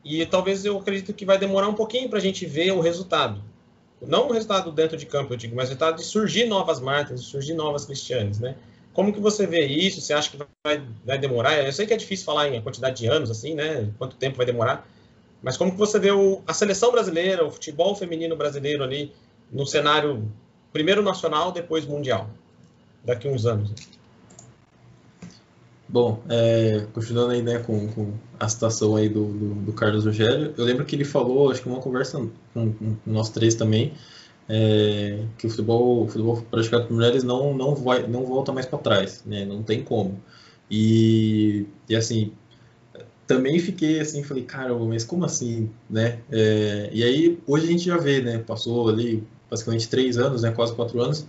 [0.03, 3.41] E talvez eu acredito que vai demorar um pouquinho para a gente ver o resultado.
[4.01, 7.21] Não o resultado dentro de campo, eu digo, mas o resultado de surgir novas marcas,
[7.21, 8.55] de surgir novas cristianas, né?
[8.93, 10.01] Como que você vê isso?
[10.01, 11.63] Você acha que vai, vai demorar?
[11.63, 13.91] Eu sei que é difícil falar em quantidade de anos, assim, né?
[13.97, 14.87] Quanto tempo vai demorar.
[15.41, 19.13] Mas como que você vê o, a seleção brasileira, o futebol feminino brasileiro ali
[19.51, 20.31] no cenário
[20.73, 22.29] primeiro nacional, depois mundial,
[23.03, 23.96] daqui a uns anos?
[25.89, 30.53] Bom, é, continuando aí né, com, com, a citação aí do, do, do, Carlos Rogério,
[30.57, 32.19] eu lembro que ele falou, acho que uma conversa
[32.53, 33.93] com, com nós três também,
[34.49, 38.65] é, que o futebol, o futebol praticado por mulheres não, não, vai, não volta mais
[38.65, 40.21] para trás, né, não tem como.
[40.69, 42.33] E, e assim,
[43.25, 46.19] também fiquei assim, falei, caramba, mas como assim, né?
[46.29, 50.51] É, e aí, hoje a gente já vê, né, passou ali basicamente três anos, né,
[50.51, 51.25] quase quatro anos,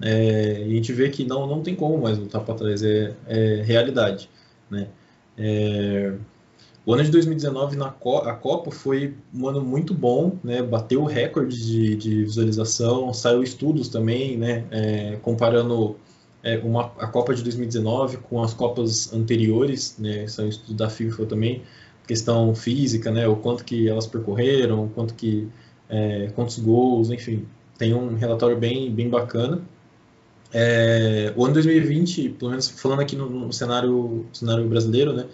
[0.00, 3.62] é, a gente vê que não, não tem como mais voltar para trás, é, é
[3.62, 4.28] realidade.
[4.70, 4.88] Né?
[5.38, 6.12] É,
[6.84, 10.62] o ano de 2019 na Co a Copa foi um ano muito bom, né?
[10.62, 14.64] bateu o recorde de, de visualização, saiu estudos também, né?
[14.70, 15.96] É, comparando
[16.44, 20.28] é, uma, a Copa de 2019 com as Copas anteriores, né?
[20.28, 21.62] saiu estudo da FIFA também,
[22.06, 23.26] questão física, né?
[23.26, 25.48] o quanto que elas percorreram, quanto que,
[25.88, 29.60] é, quantos gols, enfim, tem um relatório bem, bem bacana.
[30.58, 35.26] É, o ano 2020, pelo menos falando aqui no, no cenário, cenário brasileiro, né,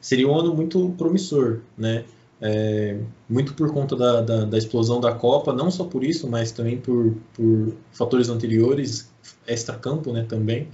[0.00, 2.04] seria um ano muito promissor, né?
[2.40, 2.96] É,
[3.28, 6.78] muito por conta da, da, da, explosão da Copa, não só por isso, mas também
[6.78, 9.12] por, por fatores anteriores,
[9.46, 10.68] extra-campo né, também.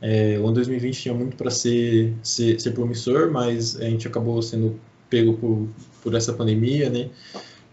[0.00, 4.40] É, o ano 2020 tinha muito para ser, ser, ser, promissor, mas a gente acabou
[4.40, 4.78] sendo
[5.10, 5.68] pego por,
[6.00, 7.10] por essa pandemia, né?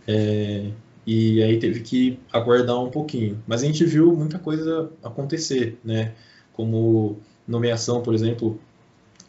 [0.08, 0.72] É,
[1.10, 3.42] e aí teve que aguardar um pouquinho.
[3.48, 6.14] Mas a gente viu muita coisa acontecer, né?
[6.54, 7.18] Como
[7.48, 8.60] nomeação, por exemplo,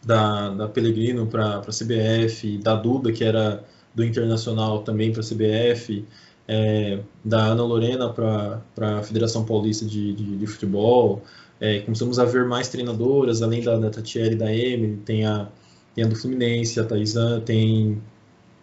[0.05, 3.65] da, da Pellegrino para a CBF, da Duda, que era
[3.95, 6.05] do Internacional também para a CBF,
[6.47, 11.23] é, da Ana Lorena para a Federação Paulista de, de, de Futebol.
[11.59, 15.49] É, começamos a ver mais treinadoras, além da, da Tatiele e da Emily, tem a,
[15.95, 18.03] tem a do Fluminense, a Taizan, tem,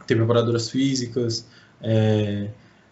[0.06, 1.48] tem preparadoras físicas,
[1.82, 2.50] é,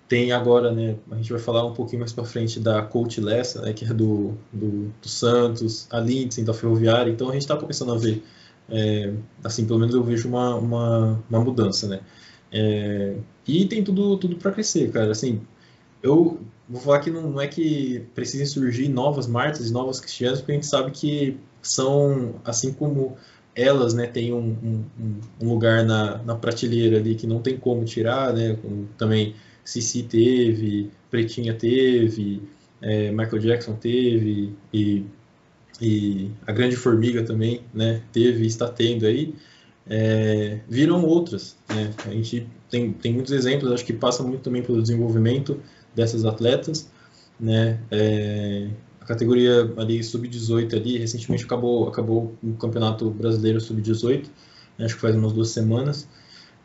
[0.08, 3.62] tem agora, né, a gente vai falar um pouquinho mais para frente da Coach Lessa,
[3.62, 7.58] né, que é do, do, do Santos, a Lindsay da Ferroviária, então a gente está
[7.58, 8.24] começando a ver,
[8.70, 9.14] é,
[9.44, 12.02] assim, pelo menos eu vejo uma, uma, uma mudança, né.
[12.52, 13.16] É,
[13.48, 15.42] e tem tudo, tudo para crescer, cara, assim,
[16.04, 16.40] eu
[16.70, 20.52] vou falar que não, não, é que precisem surgir novas Martas e novas Cristianas, porque
[20.52, 23.18] a gente sabe que são, assim como
[23.56, 27.86] elas, né, têm um, um, um, lugar na, na prateleira ali que não tem como
[27.86, 28.58] tirar, né,
[28.98, 29.34] também
[29.66, 32.42] Cici teve, Pretinha teve,
[32.82, 35.04] é, Michael Jackson teve, e,
[35.82, 39.34] e a Grande Formiga também, né, teve e está tendo aí,
[39.88, 44.62] é, viram outras, né, a gente tem, tem muitos exemplos, acho que passa muito também
[44.62, 45.60] pelo desenvolvimento
[45.96, 46.90] dessas atletas,
[47.40, 47.80] né?
[47.92, 54.26] É, a categoria ali sub-18 ali recentemente acabou acabou o campeonato brasileiro sub-18,
[54.78, 54.86] né?
[54.86, 56.08] acho que faz umas duas semanas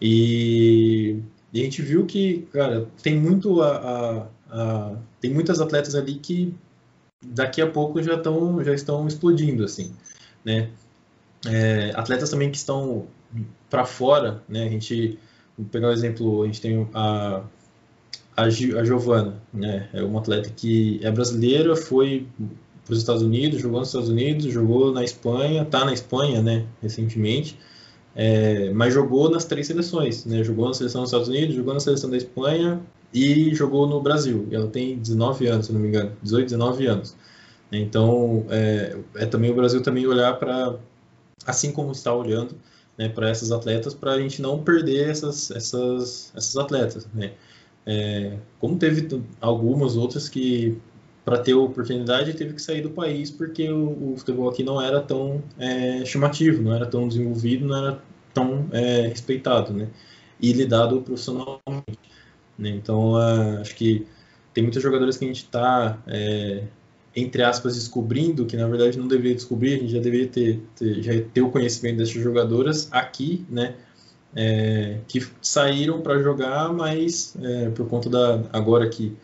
[0.01, 1.19] e,
[1.53, 6.15] e, a gente viu que cara tem muito a, a, a, tem muitas atletas ali
[6.15, 6.55] que
[7.23, 9.93] daqui a pouco já estão já estão explodindo assim,
[10.45, 10.71] né?
[11.47, 13.07] É, atletas também que estão
[13.69, 14.65] para fora, né?
[14.65, 15.19] A gente
[15.57, 17.43] vou pegar o um exemplo, a gente tem a
[18.37, 19.89] a, a Giovana, né?
[19.93, 22.27] É uma atleta que é brasileira, foi
[22.85, 26.67] para os Estados Unidos, jogou nos Estados Unidos, jogou na Espanha, está na Espanha, né?
[26.83, 27.59] Recentemente,
[28.23, 30.45] é, mas jogou nas três seleções, né?
[30.45, 32.79] Jogou na seleção dos Estados Unidos, jogou na seleção da Espanha
[33.15, 34.47] e jogou no Brasil.
[34.51, 37.17] Ela tem 19 anos, se não me engano, 18, 19 anos.
[37.73, 40.77] Então, é, é também o Brasil também olhar para,
[41.47, 42.55] assim como está olhando,
[42.99, 47.33] né, para essas atletas, para a gente não perder essas, essas, essas atletas, né?
[47.87, 49.09] É, como teve
[49.41, 50.77] algumas outras que,
[51.25, 55.01] para ter oportunidade, teve que sair do país porque o, o futebol aqui não era
[55.01, 59.89] tão é, chamativo, não era tão desenvolvido, não era tão é, respeitado, né?
[60.41, 61.99] E lidado profissionalmente.
[62.59, 62.71] Né?
[62.71, 63.17] Então,
[63.61, 64.07] acho que
[64.53, 66.65] tem muitos jogadores que a gente está, é,
[67.15, 71.03] entre aspas, descobrindo, que na verdade não deveria descobrir, a gente já deveria ter, ter,
[71.03, 73.75] já ter o conhecimento dessas jogadoras aqui, né?
[74.35, 79.17] é, que saíram para jogar, mas é, por conta da agora que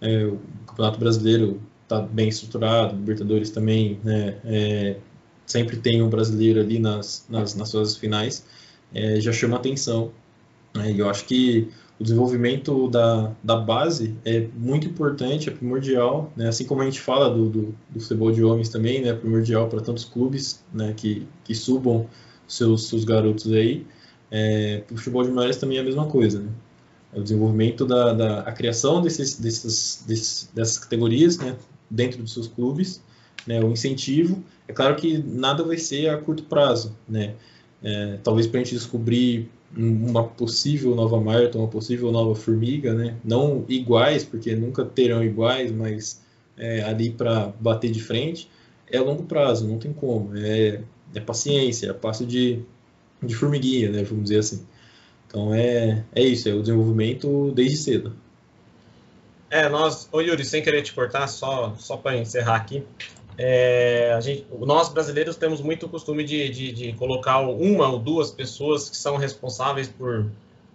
[0.00, 4.96] é, o Campeonato Brasileiro está bem estruturado, Libertadores também, né, é,
[5.50, 8.44] sempre tem um brasileiro ali nas, nas, nas suas finais,
[8.94, 10.10] é, já chama atenção.
[10.74, 11.68] Né, e eu acho que
[12.00, 16.48] o desenvolvimento da, da base é muito importante, é primordial, né?
[16.48, 19.10] assim como a gente fala do, do, do futebol de homens também, né?
[19.10, 20.94] é primordial para tantos clubes né?
[20.96, 22.08] que, que subam
[22.48, 23.86] seus, seus garotos aí.
[24.30, 26.48] É, o futebol de mulheres também é a mesma coisa, né?
[27.12, 31.56] É o desenvolvimento da, da a criação desses, desses, desses, dessas categorias, né,
[31.90, 33.02] dentro dos seus clubes,
[33.46, 34.42] né, o incentivo.
[34.68, 37.34] É claro que nada vai ser a curto prazo, né?
[37.82, 43.16] É, talvez para a gente descobrir uma possível nova Marta, uma possível nova Formiga, né?
[43.24, 46.22] Não iguais, porque nunca terão iguais, mas
[46.56, 48.50] é, ali para bater de frente
[48.90, 50.36] é a longo prazo, não tem como.
[50.36, 50.80] É,
[51.14, 52.62] é paciência, é passo de
[53.22, 54.66] de formiguinha, né, vamos dizer assim.
[55.26, 58.16] Então é, é isso, é o desenvolvimento desde cedo.
[59.48, 62.84] É, nós, ô Yuri, sem querer te cortar, só, só para encerrar aqui,
[63.42, 68.90] é, gente, nós brasileiros temos muito costume de, de, de, colocar uma ou duas pessoas
[68.90, 70.26] que são responsáveis por,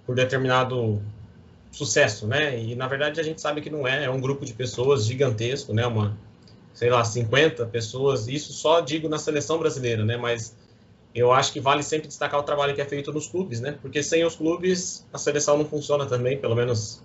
[0.04, 0.99] por determinado
[1.71, 2.60] sucesso, né?
[2.60, 5.73] E na verdade a gente sabe que não é, é um grupo de pessoas gigantesco,
[5.73, 5.86] né?
[5.86, 6.17] Uma,
[6.73, 10.17] sei lá, 50 pessoas, isso só digo na seleção brasileira, né?
[10.17, 10.56] Mas
[11.13, 13.78] eu acho que vale sempre destacar o trabalho que é feito nos clubes, né?
[13.80, 16.99] Porque sem os clubes a seleção não funciona também, pelo menos.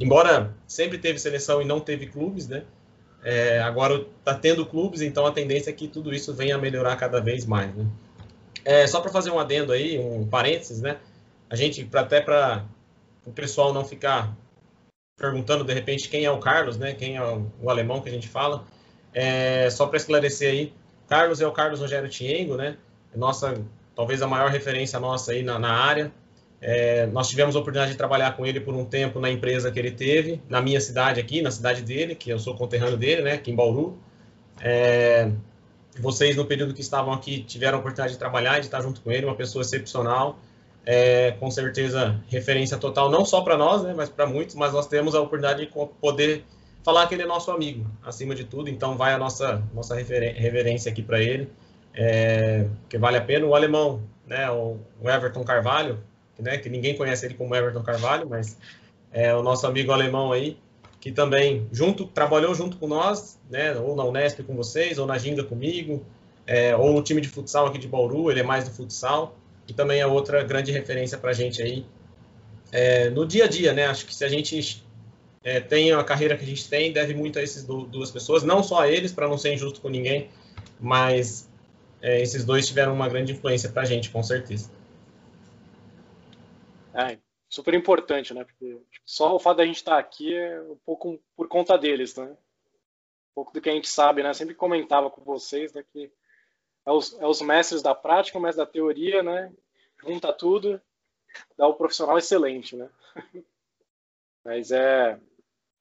[0.00, 2.62] Embora sempre teve seleção e não teve clubes, né?
[3.24, 6.96] É, agora está tendo clubes, então a tendência é que tudo isso venha a melhorar
[6.96, 7.86] cada vez mais, né?
[8.64, 10.98] É, só para fazer um adendo aí, um parênteses, né?
[11.48, 12.64] A gente, pra, até para
[13.24, 14.36] o pessoal não ficar
[15.16, 16.94] perguntando de repente quem é o Carlos, né?
[16.94, 18.64] Quem é o, o alemão que a gente fala.
[19.14, 20.72] É, só para esclarecer aí,
[21.08, 22.76] Carlos é o Carlos Rogério Tiengo, né?
[23.14, 23.62] nossa,
[23.94, 26.12] talvez a maior referência nossa aí na, na área.
[26.62, 29.78] É, nós tivemos a oportunidade de trabalhar com ele por um tempo na empresa que
[29.78, 33.32] ele teve, na minha cidade aqui, na cidade dele, que eu sou conterrâneo dele, né,
[33.32, 33.98] aqui em Bauru.
[34.60, 35.30] É,
[35.98, 39.10] vocês, no período que estavam aqui, tiveram a oportunidade de trabalhar de estar junto com
[39.10, 40.38] ele, uma pessoa excepcional,
[40.86, 44.86] é, com certeza referência total, não só para nós, né, mas para muitos, mas nós
[44.86, 46.44] temos a oportunidade de poder
[46.84, 50.90] falar que ele é nosso amigo, acima de tudo, então vai a nossa, nossa reverência
[50.90, 51.50] aqui para ele
[51.94, 53.46] é, que vale a pena.
[53.46, 55.98] O alemão, né, o, Everton Carvalho,
[56.38, 58.56] né, que ninguém conhece ele como Everton Carvalho, mas
[59.12, 60.56] é o nosso amigo alemão aí,
[61.00, 65.18] que também junto trabalhou junto com nós, né, ou na Unesp com vocês, ou na
[65.18, 66.04] Ginga comigo,
[66.46, 69.36] é, ou no time de futsal aqui de Bauru, ele é mais do futsal,
[69.68, 71.84] e também é outra grande referência para a gente aí.
[72.70, 74.82] É, no dia a dia, né, acho que se a gente
[75.44, 78.62] é, tem a carreira que a gente tem, deve muito a essas duas pessoas, não
[78.62, 80.28] só a eles, para não ser injusto com ninguém,
[80.80, 81.48] mas
[82.00, 84.70] é, esses dois tiveram uma grande influência para a gente, com certeza.
[86.94, 88.44] É, super importante, né?
[88.44, 92.24] Porque só o fato da gente estar aqui é um pouco por conta deles, né?
[92.24, 94.32] Um pouco do que a gente sabe, né?
[94.32, 95.84] Sempre comentava com vocês, né?
[95.92, 96.10] Que
[96.86, 99.52] é os, é os mestres da prática, o mestre da teoria, né?
[100.02, 100.80] Junta tudo,
[101.56, 102.90] dá o um profissional excelente, né?
[104.44, 105.20] Mas é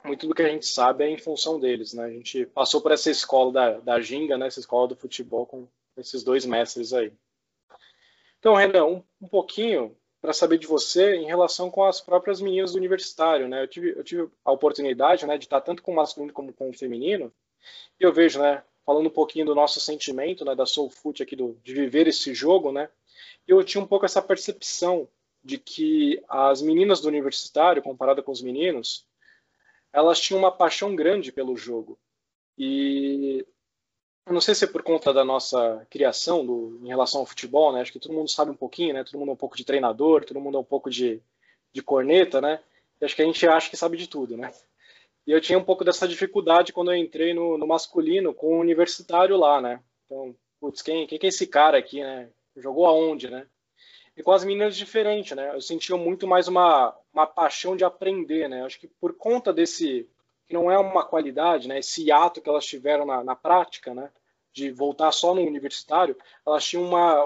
[0.04, 2.06] muito do que a gente sabe é em função deles, né?
[2.06, 4.48] A gente passou por essa escola da, da Ginga, né?
[4.48, 7.14] Essa escola do futebol com esses dois mestres aí.
[8.40, 12.74] Então, Renan, um, um pouquinho para saber de você em relação com as próprias meninas
[12.74, 13.64] do universitário, né?
[13.64, 16.70] Eu tive, eu tive a oportunidade, né, de estar tanto com o masculino como com
[16.70, 17.34] o feminino,
[18.00, 21.36] e eu vejo, né, falando um pouquinho do nosso sentimento, né, da Soul Foot aqui,
[21.36, 22.90] do, de viver esse jogo, né,
[23.48, 25.08] eu tinha um pouco essa percepção
[25.44, 29.08] de que as meninas do universitário, comparada com os meninos,
[29.92, 32.00] elas tinham uma paixão grande pelo jogo.
[32.58, 33.46] E
[34.26, 37.74] eu não sei se é por conta da nossa criação do, em relação ao futebol,
[37.74, 37.82] né?
[37.82, 39.04] Acho que todo mundo sabe um pouquinho, né?
[39.04, 41.22] Todo mundo é um pouco de treinador, todo mundo é um pouco de,
[41.74, 42.62] de corneta, né?
[43.00, 44.52] E acho que a gente acha que sabe de tudo, né?
[45.26, 48.60] E eu tinha um pouco dessa dificuldade quando eu entrei no, no masculino com o
[48.60, 49.82] universitário lá, né?
[50.06, 52.30] Então, putz, quem, quem que é esse cara aqui, né?
[52.56, 53.48] Jogou aonde, né?
[54.16, 55.56] E com as meninas diferente, né?
[55.56, 58.64] Eu sentia muito mais uma, uma paixão de aprender, né?
[58.66, 60.08] Acho que por conta desse
[60.52, 61.80] que não é uma qualidade, né?
[61.80, 64.10] Esse ato que elas tiveram na, na prática, né?
[64.52, 67.24] De voltar só no universitário, elas tinham uma,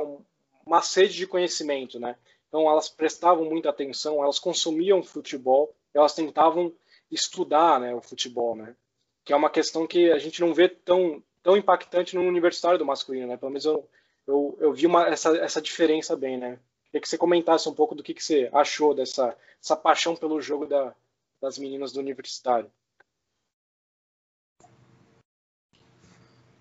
[0.64, 2.16] uma sede de conhecimento, né?
[2.48, 6.72] Então elas prestavam muita atenção, elas consumiam futebol, elas tentavam
[7.12, 7.96] estudar, né?
[7.96, 8.76] O futebol, né?
[9.24, 12.86] Que é uma questão que a gente não vê tão tão impactante no universitário do
[12.86, 13.38] masculino, né?
[13.38, 13.88] Pelo menos eu,
[14.28, 16.60] eu, eu vi uma, essa, essa diferença bem, né?
[16.86, 20.40] Queria que você comentasse um pouco do que, que você achou dessa essa paixão pelo
[20.40, 20.94] jogo da,
[21.42, 22.72] das meninas do universitário.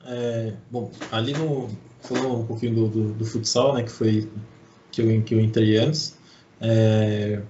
[0.06, 1.68] É, bom, ali no
[2.00, 4.28] falando um pouquinho do, do, do, futsal, né, que foi
[4.92, 6.16] que eu, que eu entrei antes.
[6.60, 7.42] É,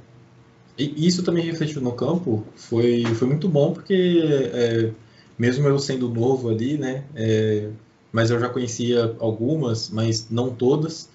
[0.79, 2.45] e isso também refletiu no campo.
[2.57, 4.93] Foi foi muito bom porque é,
[5.39, 7.71] mesmo eu sendo novo ali, né, é,
[8.13, 11.09] mas eu já conhecia algumas, mas não todas.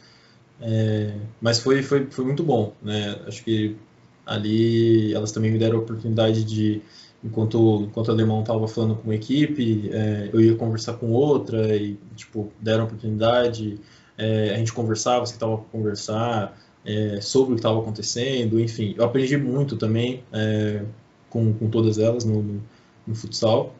[0.62, 3.18] É, mas foi, foi, foi muito bom, né?
[3.26, 3.78] Acho que
[4.26, 6.82] ali elas também me deram a oportunidade de,
[7.24, 11.76] enquanto, enquanto o alemão estava falando com uma equipe, é, eu ia conversar com outra
[11.76, 13.80] e, tipo, deram oportunidade,
[14.18, 18.96] é, a gente conversava, você estava conversar, é, sobre o que estava acontecendo, enfim.
[18.98, 20.84] Eu aprendi muito também é,
[21.30, 22.64] com, com todas elas no, no,
[23.06, 23.76] no futsal.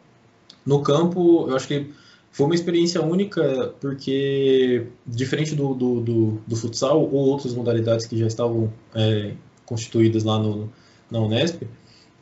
[0.64, 1.90] No campo, eu acho que
[2.30, 8.16] foi uma experiência única porque, diferente do, do, do, do futsal ou outras modalidades que
[8.16, 9.34] já estavam é,
[9.66, 10.70] constituídas lá no,
[11.10, 11.62] na Unesp,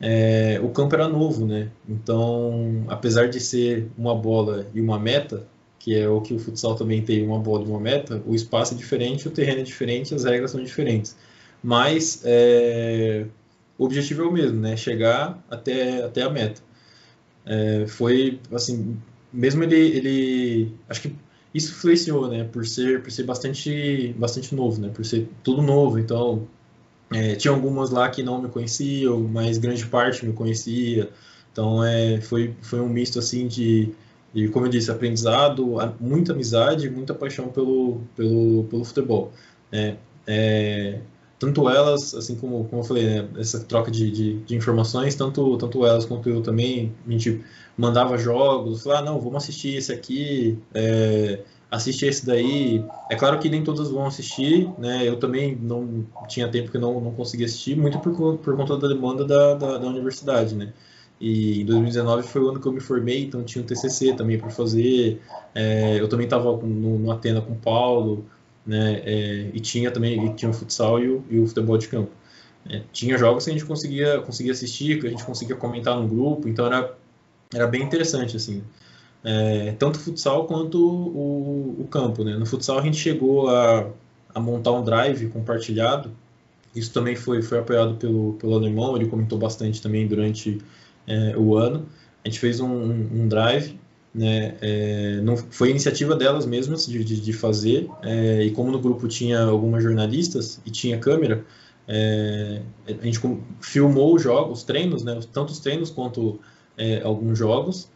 [0.01, 1.69] é, o campo era novo, né?
[1.87, 5.45] Então, apesar de ser uma bola e uma meta,
[5.77, 8.73] que é o que o futsal também tem, uma bola e uma meta, o espaço
[8.73, 11.15] é diferente, o terreno é diferente, as regras são diferentes.
[11.63, 13.25] Mas é,
[13.77, 14.77] o objetivo é o mesmo, né?
[14.77, 16.61] Chegar até, até a meta.
[17.45, 18.97] É, foi, assim,
[19.33, 21.15] mesmo ele, ele acho que
[21.53, 25.97] isso influenciou, né, por ser, por ser bastante, bastante novo, né, por ser tudo novo,
[25.97, 26.47] então
[27.11, 31.09] é, tinha algumas lá que não me conheciam, mas grande parte me conhecia,
[31.51, 33.91] então é, foi, foi um misto assim de,
[34.33, 39.31] de, como eu disse, aprendizado, muita amizade, muita paixão pelo, pelo, pelo futebol,
[39.71, 40.99] né, é,
[41.39, 45.57] tanto elas, assim como, como eu falei, né, essa troca de, de, de, informações, tanto,
[45.57, 47.41] tanto elas quanto eu também, a gente
[47.77, 52.83] mandava jogos, falava, ah, não, vamos assistir esse aqui, é, assiste esse daí.
[53.09, 56.99] É claro que nem todas vão assistir, né, eu também não tinha tempo que não,
[56.99, 60.73] não conseguia assistir, muito por, por conta da demanda da, da, da universidade, né.
[61.19, 64.39] E em 2019 foi o ano que eu me formei, então tinha um TCC também
[64.39, 65.21] para fazer.
[65.53, 68.25] É, eu também estava no, no Atena com o Paulo,
[68.65, 69.01] né?
[69.03, 72.11] É, e tinha também e tinha o futsal e o, e o futebol de campo.
[72.69, 76.07] É, tinha jogos que a gente conseguia, conseguia assistir, que a gente conseguia comentar no
[76.07, 76.95] grupo, então era,
[77.53, 78.63] era bem interessante, assim.
[79.23, 82.37] É, tanto futsal quanto o, o, campo, né?
[82.37, 83.89] No futsal a gente chegou a,
[84.33, 86.11] a montar um drive compartilhado,
[86.73, 90.59] isso também foi, foi apoiado pelo, pelo alemão, ele comentou bastante também durante
[91.07, 91.85] é, o ano.
[92.23, 93.77] A gente fez um, um, um drive
[94.13, 98.79] né, é, não foi iniciativa delas mesmas de, de, de fazer, é, e como no
[98.79, 101.45] grupo tinha algumas jornalistas e tinha câmera,
[101.87, 103.19] é, a gente
[103.61, 106.39] filmou os jogos, os treinos, né, tanto os treinos quanto
[106.77, 107.89] é, alguns jogos,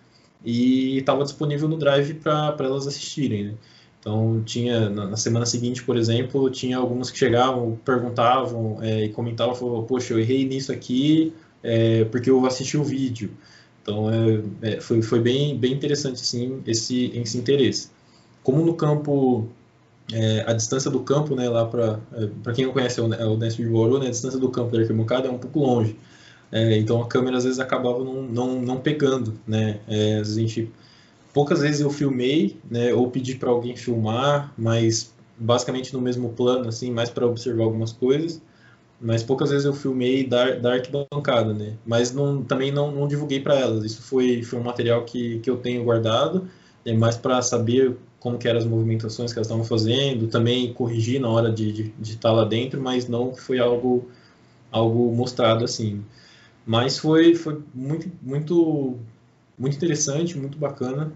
[0.43, 3.45] e estava disponível no Drive para elas assistirem.
[3.45, 3.53] Né.
[3.99, 9.55] Então, tinha, na, semana seguinte, por exemplo, tinha algumas que chegavam, perguntavam é, e comentavam,
[9.55, 11.33] falavam, poxa, eu errei nisso aqui
[11.63, 13.31] é, porque eu assisti o vídeo.
[13.81, 17.89] Então é, é, foi, foi bem, bem interessante assim, esse, esse interesse.
[18.43, 19.47] Como no campo
[20.11, 23.37] é, a distância do campo, né, lá para é, para quem não conhece o, o
[23.37, 25.95] Nest de Bauru, né, a distância do campo da arquibancada é um pouco longe.
[26.53, 29.79] É, então a câmera às vezes acabava não, não, não pegando, né?
[29.87, 30.71] É, a gente
[31.33, 36.69] poucas vezes eu filmei, né, ou pedi para alguém filmar, mas basicamente no mesmo plano,
[36.69, 38.39] assim, mais para observar algumas coisas.
[39.01, 41.73] Mas poucas vezes eu filmei da, da arquibancada, né?
[41.85, 43.83] Mas não, também não, não divulguei para elas.
[43.83, 46.47] Isso foi, foi um material que, que eu tenho guardado,
[46.85, 51.19] é mais para saber como que eram as movimentações que elas estavam fazendo, também corrigir
[51.19, 54.07] na hora de, de, de estar lá dentro, mas não foi algo,
[54.71, 56.03] algo mostrado assim.
[56.65, 58.97] Mas foi, foi muito, muito,
[59.57, 61.11] muito interessante, muito bacana,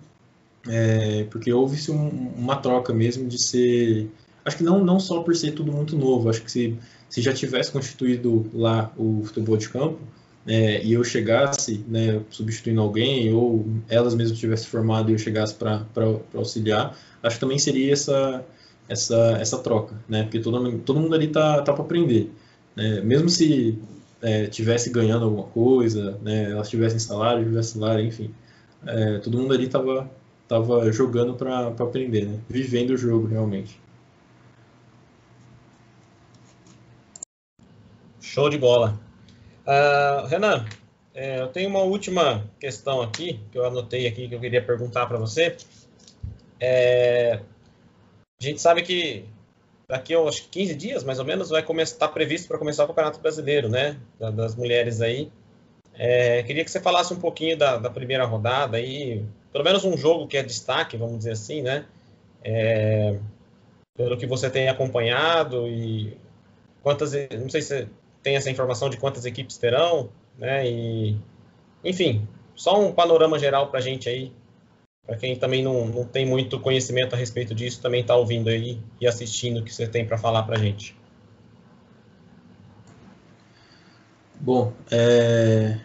[0.68, 4.10] é, porque houve-se um, uma troca mesmo de ser.
[4.44, 6.78] Acho que não, não só por ser tudo muito novo, acho que se,
[7.10, 10.00] se já tivesse constituído lá o futebol de campo,
[10.46, 15.54] é, e eu chegasse, né, substituindo alguém, ou elas mesmas tivessem formado e eu chegasse
[15.54, 15.86] para
[16.34, 18.46] auxiliar, acho que também seria essa,
[18.88, 22.32] essa, essa troca, né, porque todo, todo mundo ali tá, tá para aprender.
[22.76, 23.78] Né, mesmo se
[24.22, 28.34] é, tivesse ganhando alguma coisa, né, elas tivessem salário, tivesse salário, enfim.
[28.86, 30.10] É, todo mundo ali estava
[30.48, 33.80] tava jogando para aprender, né, vivendo o jogo realmente.
[38.22, 39.00] Show de bola.
[39.66, 40.66] Uh, Renan,
[41.14, 45.08] é, eu tenho uma última questão aqui, que eu anotei aqui, que eu queria perguntar
[45.08, 45.58] para você.
[46.60, 47.42] É,
[48.40, 49.26] a gente sabe que
[49.88, 52.88] daqui a acho, 15 dias, mais ou menos, vai começar, está previsto para começar o
[52.88, 53.98] Campeonato Brasileiro, né?
[54.20, 55.32] Das mulheres aí.
[55.94, 59.98] É, queria que você falasse um pouquinho da, da, primeira rodada aí, pelo menos um
[59.98, 61.86] jogo que é destaque, vamos dizer assim, né?
[62.44, 63.18] É,
[63.96, 66.16] pelo que você tem acompanhado e
[66.84, 67.88] quantas, não sei se
[68.22, 70.70] tem essa informação de quantas equipes terão, né?
[70.70, 71.18] E,
[71.84, 74.32] enfim, só um panorama geral para a gente aí
[75.08, 78.78] para quem também não, não tem muito conhecimento a respeito disso, também está ouvindo aí
[79.00, 80.94] e assistindo o que você tem para falar para a gente.
[84.40, 85.80] Bom, é...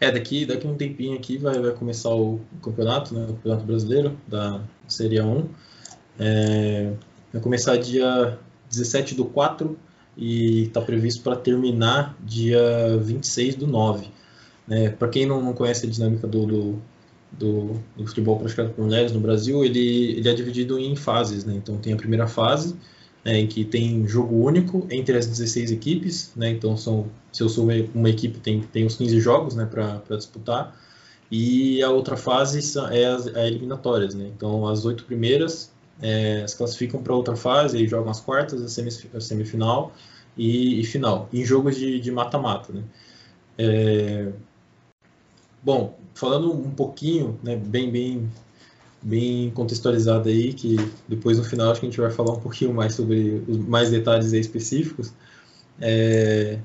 [0.00, 4.18] é, daqui, daqui um tempinho aqui vai, vai começar o campeonato, né, o Campeonato Brasileiro
[4.26, 5.48] da Série 1.
[6.18, 6.92] É...
[7.34, 8.38] Vai começar dia
[8.70, 9.78] 17 do 4
[10.16, 14.08] e está previsto para terminar dia 26 do 9.
[14.68, 16.82] É, para quem não, não conhece a dinâmica do, do
[17.38, 21.54] do, do, futebol praticado por mulheres no Brasil, ele, ele é dividido em fases, né?
[21.54, 22.76] Então tem a primeira fase,
[23.24, 26.50] né, em que tem jogo único entre as 16 equipes, né?
[26.50, 30.76] Então são, se eu sou uma equipe, tem, tem os 15 jogos, né, para disputar.
[31.30, 32.60] E a outra fase
[32.92, 34.30] é as é eliminatórias, né?
[34.34, 39.20] Então as oito primeiras é, se classificam para outra fase, e jogam as quartas, a
[39.20, 39.92] semifinal
[40.36, 42.82] e, e final, em jogos de mata-mata, né?
[43.58, 44.28] É,
[45.66, 48.30] bom, falando um pouquinho, né, bem, bem,
[49.02, 50.76] bem contextualizado aí, que
[51.08, 53.90] depois no final acho que a gente vai falar um pouquinho mais sobre os mais
[53.90, 55.12] detalhes específicos.
[55.80, 56.60] É,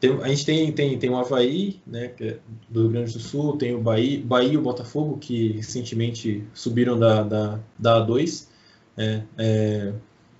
[0.00, 2.38] tem, a gente tem, tem, tem o Havaí, né, é
[2.68, 6.98] do Rio Grande do Sul, tem o Bahia, Bahia e o Botafogo, que recentemente subiram
[6.98, 8.48] da, da, da A2.
[8.96, 9.92] É, é,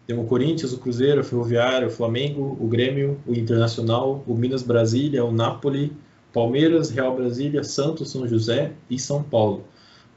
[0.09, 4.65] tem o Corinthians, o Cruzeiro, o Ferroviário, o Flamengo, o Grêmio, o Internacional, o Minas
[4.65, 5.93] Brasília, o Napoli,
[6.33, 9.65] Palmeiras, Real Brasília, Santos, São José e São Paulo.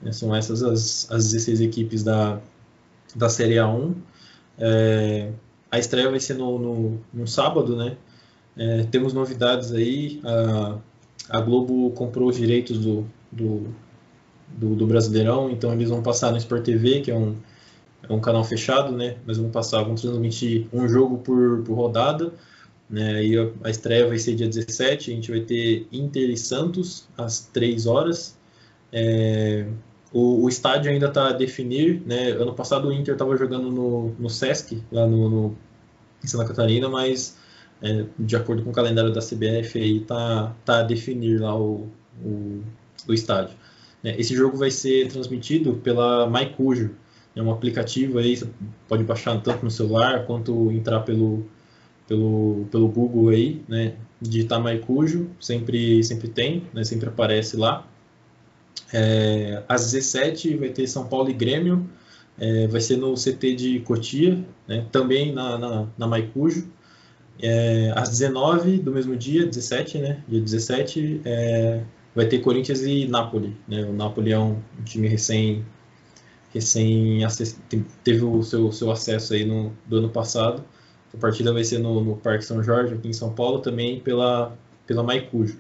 [0.06, 2.40] É, são essas as, as 16 equipes da,
[3.16, 3.94] da Série A1.
[4.58, 5.32] É,
[5.72, 7.98] a estreia vai ser no, no, no sábado, né?
[8.56, 10.22] É, temos novidades aí.
[10.24, 10.78] A,
[11.30, 13.68] a Globo comprou os direitos do, do,
[14.48, 17.36] do, do, Brasileirão, então eles vão passar no Sport TV, que é um,
[18.08, 19.18] é um canal fechado, né?
[19.26, 22.34] Mas vão passar, vão transmitir um jogo por, por rodada.
[22.90, 23.26] Né?
[23.26, 27.48] E a estreia vai ser dia 17, a gente vai ter Inter e Santos às
[27.48, 28.38] 3 horas.
[28.92, 29.66] É,
[30.12, 32.30] o, o, estádio ainda está a definir, né?
[32.32, 35.58] Ano passado o Inter estava jogando no, no Sesc, lá no, no,
[36.24, 37.36] em Santa Catarina, mas
[37.82, 41.90] é, de acordo com o calendário da CBF aí tá, tá a definir lá o,
[42.24, 42.62] o,
[43.08, 43.56] o estádio.
[44.04, 46.92] É, esse jogo vai ser transmitido pela MyCujo,
[47.36, 48.48] é um aplicativo aí, você
[48.88, 51.46] pode baixar tanto no celular quanto entrar pelo
[52.14, 53.96] pelo, pelo Google aí, né?
[54.22, 57.86] Digitar Maicujo, sempre, sempre tem, né, sempre aparece lá.
[58.94, 61.90] É, às 17 vai ter São Paulo e Grêmio,
[62.38, 66.72] é, vai ser no CT de Cotia, né, também na, na, na Maicujo.
[67.42, 71.82] É, às 19 do mesmo dia, 17, né, dia 17, é,
[72.16, 73.58] vai ter Corinthians e Napoli.
[73.68, 75.66] Né, o Napoli é um, um time recém,
[76.54, 77.20] recém
[78.04, 80.64] teve o seu, seu acesso aí no, do ano passado
[81.14, 84.58] a partida vai ser no, no, Parque São Jorge, aqui em São Paulo, também pela,
[84.88, 85.58] pela Maicujo.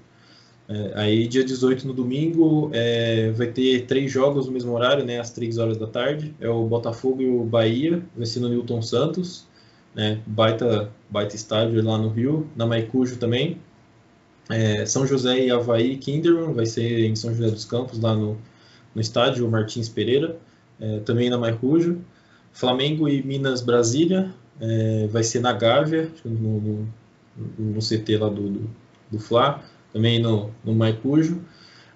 [0.67, 5.19] É, aí, dia 18 no domingo, é, vai ter três jogos no mesmo horário, né,
[5.19, 6.33] às 3 horas da tarde.
[6.39, 9.45] É o Botafogo e o Bahia, vai ser no Newton Santos,
[9.93, 13.59] né, baita, baita estádio lá no Rio, na Maicujo também.
[14.49, 18.37] É, São José e Havaí Kinderman, vai ser em São José dos Campos, lá no,
[18.95, 20.37] no estádio Martins Pereira,
[20.79, 22.01] é, também na Maicujo.
[22.51, 24.31] Flamengo e Minas Brasília,
[24.63, 26.87] é, vai ser na Gávea, no, no,
[27.59, 28.69] no CT lá do, do,
[29.11, 29.61] do Fla
[29.91, 31.41] também no, no Maicujo.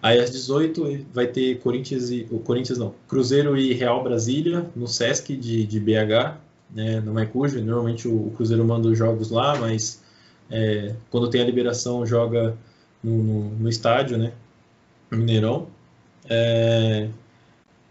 [0.01, 2.27] Aí às 18 vai ter Corinthians e.
[2.29, 6.37] O Corinthians não, Cruzeiro e Real Brasília, no Sesc de, de BH,
[6.75, 7.59] né, no Maicujo.
[7.63, 10.03] Normalmente o, o Cruzeiro manda os jogos lá, mas
[10.51, 12.55] é, quando tem a liberação joga
[13.03, 14.33] no, no, no estádio, né?
[15.09, 15.67] Mineirão.
[16.29, 17.07] É,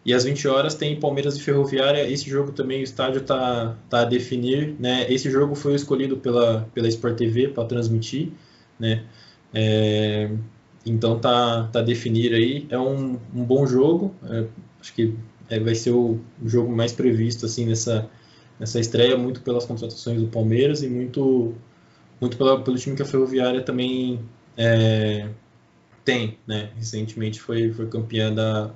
[0.07, 2.09] e às 20 horas tem Palmeiras e Ferroviária.
[2.09, 4.77] Esse jogo também o estádio está tá a definir.
[4.79, 5.13] Né?
[5.13, 8.31] Esse jogo foi escolhido pela, pela Sport TV para transmitir.
[8.79, 9.05] Né?
[9.53, 10.31] É,
[10.87, 12.69] então tá, tá definir aí.
[12.71, 14.15] É um, um bom jogo.
[14.31, 14.45] É,
[14.81, 15.13] acho que
[15.51, 18.09] é, vai ser o, jogo mais previsto assim nessa,
[18.61, 21.53] nessa estreia, muito pelas contratações do Palmeiras e muito,
[22.21, 24.21] muito pela, pelo time que a Ferroviária também
[24.57, 25.29] é,
[26.05, 26.39] tem.
[26.47, 26.71] Né?
[26.77, 28.71] Recentemente foi, foi campeã da,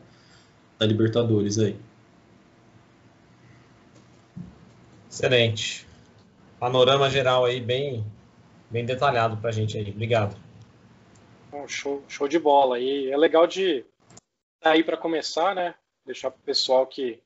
[0.81, 1.77] da Libertadores aí.
[5.11, 5.87] Excelente.
[6.59, 8.03] Panorama geral aí bem,
[8.71, 9.91] bem detalhado para a gente aí.
[9.91, 10.35] Obrigado.
[11.53, 12.79] Um show, show de bola.
[12.79, 13.85] E é legal de
[14.59, 15.75] tá aí para começar, né?
[16.07, 17.23] Deixar para o pessoal que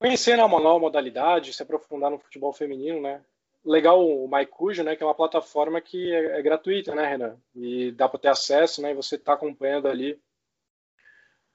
[0.00, 3.22] conhecer né, uma nova modalidade, se aprofundar no futebol feminino, né?
[3.64, 4.96] Legal o MyCujo, né?
[4.96, 7.36] Que é uma plataforma que é, é gratuita, né, Renan?
[7.54, 8.90] E dá para ter acesso, né?
[8.90, 10.18] E você está acompanhando ali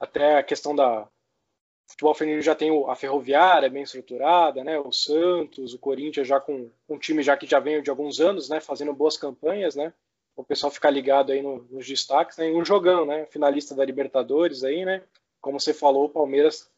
[0.00, 4.78] até a questão da o futebol feminino já tem a Ferroviária bem estruturada, né?
[4.78, 8.48] O Santos, o Corinthians já com um time já que já vem de alguns anos,
[8.48, 8.60] né?
[8.60, 9.92] Fazendo boas campanhas, né?
[10.40, 12.50] o pessoal ficar ligado aí no, nos destaques, né?
[12.50, 13.26] um jogão, né?
[13.26, 15.02] Finalista da Libertadores aí, né?
[15.40, 16.68] Como você falou, o Palmeiras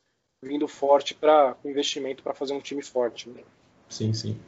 [0.43, 3.29] vindo forte para investimento para fazer um time forte.
[3.29, 3.43] Né?
[3.89, 4.39] Sim, sim.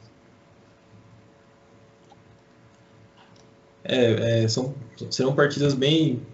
[3.83, 4.75] É, é, são,
[5.09, 6.25] serão partidas bem,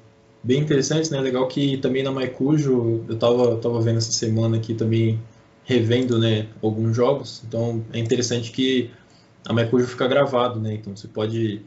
[0.43, 1.19] bem interessantes, né?
[1.19, 5.19] Legal que também na Maicujo, eu tava, tava vendo essa semana aqui também,
[5.63, 8.89] revendo, né, alguns jogos, então é interessante que
[9.47, 10.73] a Maicujo fica gravado, né?
[10.73, 11.61] Então você pode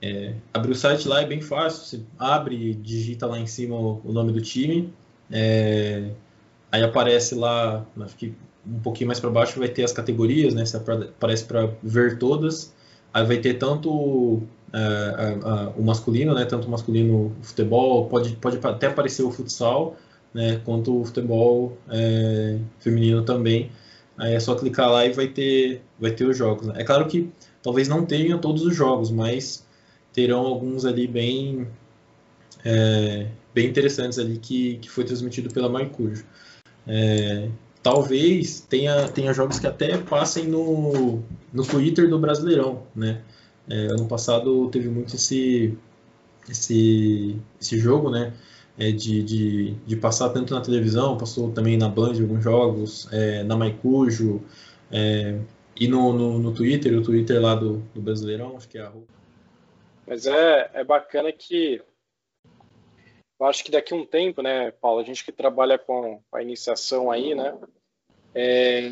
[0.00, 4.00] é, abrir o site lá é bem fácil, você abre, digita lá em cima o,
[4.04, 4.92] o nome do time,
[5.30, 6.10] é,
[6.70, 8.34] aí aparece lá, acho que
[8.66, 10.64] um pouquinho mais para baixo vai ter as categorias, né?
[10.64, 12.72] Você aparece para ver todas,
[13.12, 14.42] aí vai ter tanto
[15.76, 16.44] o masculino, né?
[16.44, 19.96] Tanto o masculino o futebol, pode, pode até aparecer o futsal,
[20.32, 20.60] né?
[20.64, 23.70] Quanto o futebol é, feminino também.
[24.16, 26.68] Aí é só clicar lá e vai ter, vai ter os jogos.
[26.68, 26.74] Né?
[26.78, 27.30] É claro que
[27.62, 29.66] talvez não tenha todos os jogos, mas
[30.12, 31.66] terão alguns ali bem
[32.64, 36.24] é, bem interessantes ali que, que foi transmitido pela Maicujo.
[36.86, 37.48] É,
[37.82, 41.22] talvez tenha, tenha jogos que até passem no,
[41.52, 43.20] no Twitter do Brasileirão, né?
[43.68, 45.76] É, ano passado teve muito esse,
[46.48, 48.32] esse, esse jogo, né?
[48.76, 53.44] É, de, de, de, passar tanto na televisão, passou também na Band alguns jogos, é,
[53.44, 54.42] na Maicujo,
[54.90, 55.38] é,
[55.78, 58.92] e no, no, no, Twitter, o Twitter lá do, do Brasileirão, acho que é a
[60.06, 61.82] mas é, é bacana que
[63.40, 66.42] eu acho que daqui a um tempo, né, Paulo, a gente que trabalha com a
[66.42, 67.58] iniciação aí, né,
[68.34, 68.90] é,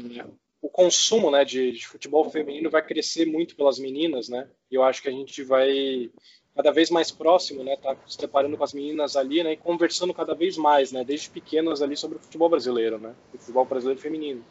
[0.61, 5.03] o consumo, né, de, de, futebol feminino vai crescer muito pelas meninas, né, eu acho
[5.03, 6.11] que a gente vai
[6.55, 10.13] cada vez mais próximo, né, tá se deparando com as meninas ali, né, e conversando
[10.13, 13.99] cada vez mais, né, desde pequenas ali sobre o futebol brasileiro, né, o futebol brasileiro
[13.99, 14.45] feminino.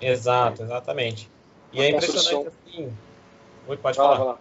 [0.00, 1.30] Exato, exatamente.
[1.72, 2.92] E a é impressionante assim...
[3.68, 4.16] Oi, pode falar.
[4.16, 4.40] falar.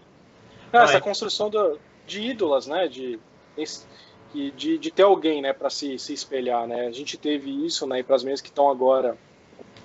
[0.73, 2.87] Não, essa construção do, de ídolas, né?
[2.87, 3.19] De,
[4.33, 6.87] de, de ter alguém, né, para se, se espelhar, né?
[6.87, 7.99] A gente teve isso, né?
[7.99, 9.17] E para as meninas que estão agora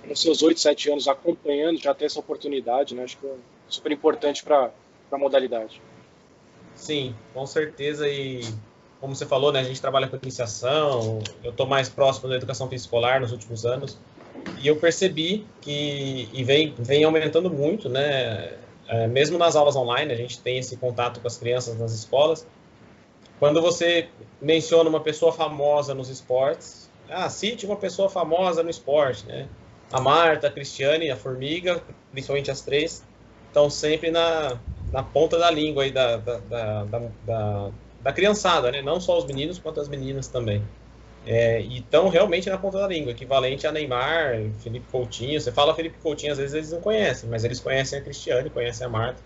[0.06, 3.04] nos seus 8, 7 anos acompanhando, já ter essa oportunidade, né?
[3.04, 3.34] Acho que é
[3.68, 4.70] super importante para
[5.10, 5.80] a modalidade.
[6.74, 8.08] Sim, com certeza.
[8.08, 8.40] E
[9.00, 12.68] como você falou, né, a gente trabalha com iniciação, eu estou mais próximo da educação
[12.72, 13.98] escolar nos últimos anos,
[14.58, 18.66] e eu percebi que e vem, vem aumentando muito, né?
[18.88, 22.46] é, mesmo nas aulas online, a gente tem esse contato com as crianças nas escolas.
[23.38, 24.08] Quando você
[24.40, 29.48] menciona uma pessoa famosa nos esportes, ah, cite uma pessoa famosa no esporte, né?
[29.92, 33.04] A Marta, a Cristiane, a Formiga, principalmente as três,
[33.48, 34.58] estão sempre na,
[34.96, 36.84] na ponta da língua aí da, da, da,
[37.26, 37.70] da,
[38.00, 38.80] da criançada, né?
[38.80, 40.62] Não só os meninos, quanto as meninas também.
[41.26, 45.38] É, e estão realmente na ponta da língua, equivalente a Neymar, Felipe Coutinho.
[45.38, 48.86] Você fala Felipe Coutinho, às vezes eles não conhecem, mas eles conhecem a Cristiane, conhecem
[48.86, 49.20] a Marta.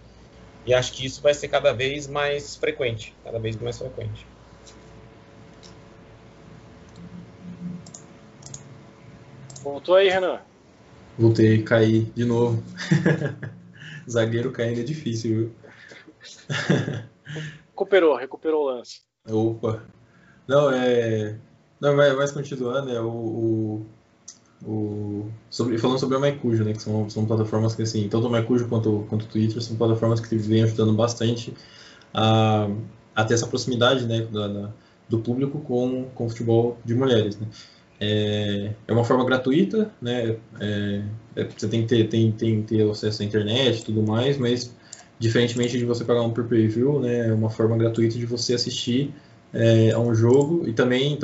[0.67, 4.27] E acho que isso vai ser cada vez mais frequente, cada vez mais frequente.
[9.63, 10.41] Voltou aí, Renan?
[11.17, 12.61] Voltei, caí de novo.
[14.11, 15.60] Zagueiro caindo é difícil, viu?
[17.71, 19.01] recuperou, recuperou o lance.
[19.29, 19.83] Opa.
[20.47, 21.39] Não, é.
[21.81, 23.07] Não, vai, vai continuando, é o.
[23.07, 23.87] o,
[24.65, 26.73] o sobre, falando sobre a MyCujo, né?
[26.73, 30.21] Que são, são plataformas que, assim, tanto o MyCujo quanto, quanto o Twitter são plataformas
[30.21, 31.55] que vêm ajudando bastante
[32.13, 32.69] a,
[33.15, 34.23] a ter essa proximidade, né?
[34.23, 34.71] Da, da,
[35.09, 37.47] do público com, com o futebol de mulheres, né?
[38.03, 40.37] É, é uma forma gratuita, né?
[40.59, 41.03] É,
[41.37, 44.75] é, você tem que ter, tem, tem ter acesso à internet e tudo mais, mas
[45.21, 47.33] diferentemente de você pagar um per view, né?
[47.33, 49.15] Uma forma gratuita de você assistir
[49.53, 51.19] é, a um jogo e também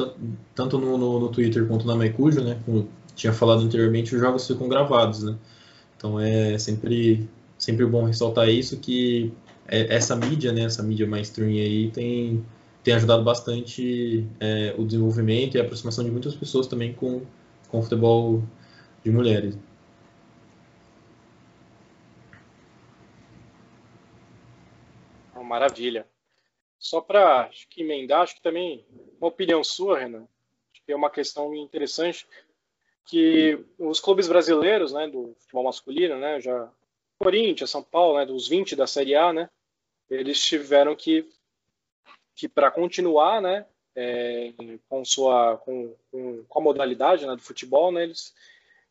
[0.55, 2.59] tanto no, no, no Twitter quanto na MyCujo, né?
[2.67, 5.35] Como tinha falado anteriormente, os jogos ficam gravados, né?
[5.97, 7.27] Então é sempre
[7.59, 9.33] sempre bom ressaltar isso que
[9.67, 10.65] é, essa mídia, né?
[10.65, 12.45] Essa mídia mainstream aí tem
[12.85, 17.23] tem ajudado bastante é, o desenvolvimento e a aproximação de muitas pessoas também com,
[17.69, 18.45] com futebol
[19.03, 19.59] de mulheres.
[25.47, 26.07] Maravilha.
[26.79, 28.85] Só para emendar, acho que também
[29.19, 30.27] uma opinião sua, Renan,
[30.73, 32.27] acho que é uma questão interessante
[33.07, 36.69] que os clubes brasileiros, né, do futebol masculino, né, já
[37.19, 39.49] Corinthians, São Paulo, né, dos 20 da Série A, né,
[40.11, 41.29] eles tiveram que
[42.35, 44.53] que para continuar, né, é,
[44.91, 48.35] com sua com, com, a modalidade né, do futebol, né, eles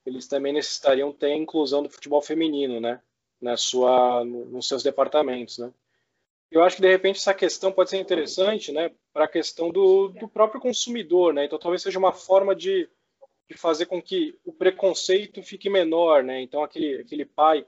[0.05, 3.01] eles também necessitariam ter a inclusão do futebol feminino, né,
[3.39, 5.71] na sua no, nos seus departamentos, né.
[6.55, 10.07] Eu acho que de repente essa questão pode ser interessante, né, para a questão do,
[10.07, 11.45] do próprio consumidor, né.
[11.45, 12.89] Então talvez seja uma forma de,
[13.49, 16.41] de fazer com que o preconceito fique menor, né.
[16.41, 17.65] Então aquele aquele pai,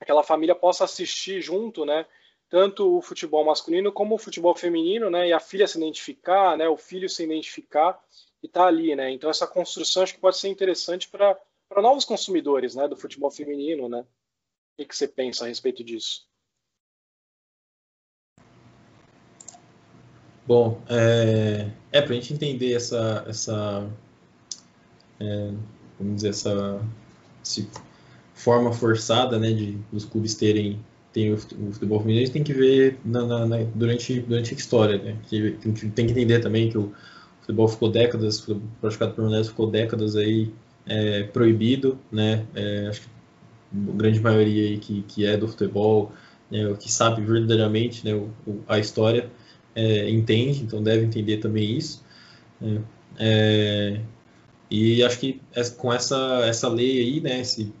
[0.00, 2.06] aquela família possa assistir junto, né
[2.52, 5.28] tanto o futebol masculino como o futebol feminino, né?
[5.28, 6.68] E a filha se identificar, né?
[6.68, 7.98] O filho se identificar
[8.42, 9.10] e tá ali, né?
[9.10, 12.86] Então essa construção acho que pode ser interessante para para novos consumidores, né?
[12.86, 14.00] Do futebol feminino, né?
[14.00, 14.06] O
[14.76, 16.30] que, que você pensa a respeito disso?
[20.46, 23.88] Bom, é, é para a gente entender essa, essa
[25.20, 25.50] é,
[25.98, 26.80] vamos dizer, essa,
[27.42, 27.66] essa
[28.34, 30.80] forma forçada né, de os clubes terem
[31.12, 35.16] tem o, futebol feminino, tem que ver na, na, na, durante, durante a história, né?
[35.28, 36.92] Que, tem, que, tem que entender também que o
[37.40, 40.50] futebol ficou décadas, futebol praticado por mulheres ficou décadas aí
[40.86, 42.46] é, proibido, né?
[42.54, 43.08] É, acho que
[43.74, 46.12] a grande maioria aí que, que é do futebol,
[46.50, 48.30] né, que sabe verdadeiramente né, o,
[48.66, 49.30] a história,
[49.74, 52.04] é, entende, então deve entender também isso.
[52.60, 52.82] Né?
[53.18, 54.00] É,
[54.70, 55.40] e acho que
[55.76, 57.72] com essa, essa lei aí, né, esse,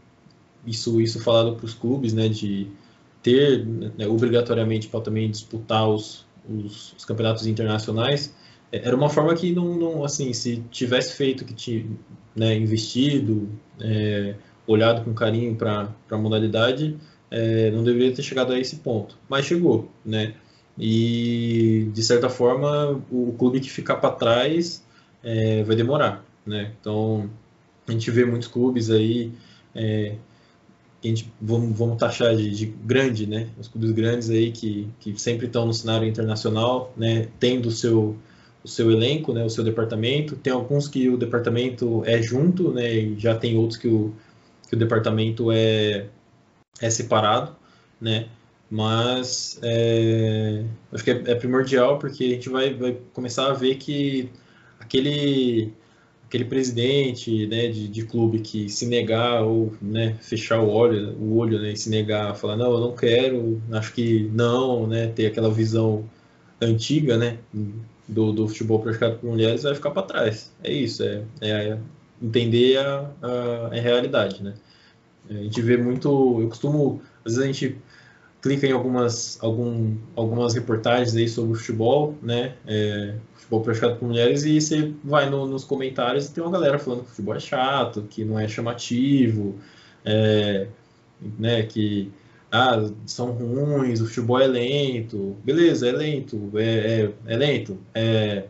[0.66, 2.68] isso, isso falado para os clubes, né, de
[3.22, 8.34] ter né, obrigatoriamente para também disputar os, os, os, campeonatos internacionais
[8.70, 11.86] é, era uma forma que não, não assim se tivesse feito que tinha
[12.34, 13.48] né, investido
[13.80, 14.34] é,
[14.66, 16.96] olhado com carinho para a modalidade
[17.30, 20.34] é, não deveria ter chegado a esse ponto mas chegou né
[20.78, 24.84] e de certa forma o, clube que ficar para trás
[25.22, 27.30] é, vai demorar né então
[27.86, 29.32] a gente vê muitos clubes aí
[29.74, 30.16] é,
[31.02, 33.48] que a gente vamos, vamos taxar de, de, grande, né?
[33.58, 37.28] Os clubes grandes aí que, que sempre estão no cenário internacional, né?
[37.40, 38.16] Tendo o seu
[38.64, 39.44] o seu elenco, né?
[39.44, 40.36] O seu departamento.
[40.36, 42.94] Tem alguns que o departamento é junto, né?
[42.94, 44.14] E já tem outros que o,
[44.68, 46.06] que o departamento é
[46.80, 47.56] é separado,
[48.00, 48.28] né?
[48.72, 53.74] Mas é, acho que é, é primordial porque a gente vai, vai começar a ver
[53.74, 54.30] que
[54.80, 55.74] aquele
[56.24, 61.36] aquele presidente né, de, de, clube que se negar ou né, fechar o olho, o
[61.36, 65.26] olho né, e se negar, falar não, eu não quero, acho que não, né, ter
[65.26, 66.08] aquela visão
[66.58, 67.36] antiga né,
[68.08, 70.50] do, do futebol praticado por mulheres, vai ficar para trás.
[70.64, 71.78] É isso, é, é
[72.22, 74.42] entender a, a, a, realidade.
[74.42, 74.54] Né?
[75.28, 77.76] A gente vê muito, eu costumo, às vezes a gente
[78.42, 82.56] clica em algumas, algum, algumas reportagens aí sobre futebol, né?
[82.66, 86.78] É, futebol praticado por mulheres, e você vai no, nos comentários e tem uma galera
[86.78, 89.54] falando que futebol é chato, que não é chamativo,
[90.04, 90.66] é,
[91.38, 92.10] né, que
[92.50, 95.36] ah, são ruins, o futebol é lento.
[95.44, 98.44] Beleza, é lento, é, é, é lento, é,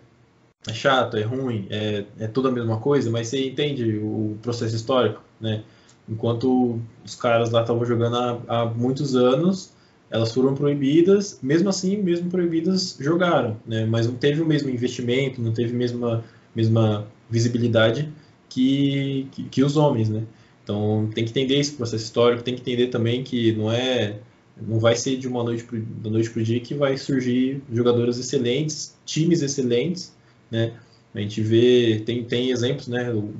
[0.66, 4.74] é, chato, é ruim, é, é tudo a mesma coisa, mas você entende o processo
[4.74, 5.62] histórico, né?
[6.08, 9.72] Enquanto os caras lá estavam jogando há, há muitos anos,
[10.12, 13.86] elas foram proibidas, mesmo assim, mesmo proibidas, jogaram, né?
[13.86, 18.12] Mas não teve o mesmo investimento, não teve a mesma, mesma visibilidade
[18.48, 20.22] que, que, que os homens, né?
[20.62, 24.18] Então tem que entender esse processo histórico, tem que entender também que não é
[24.60, 28.18] não vai ser de uma noite pro, noite para o dia que vai surgir jogadoras
[28.18, 30.14] excelentes, times excelentes,
[30.50, 30.74] né?
[31.14, 33.10] A gente vê, tem, tem exemplos, né?
[33.12, 33.32] O,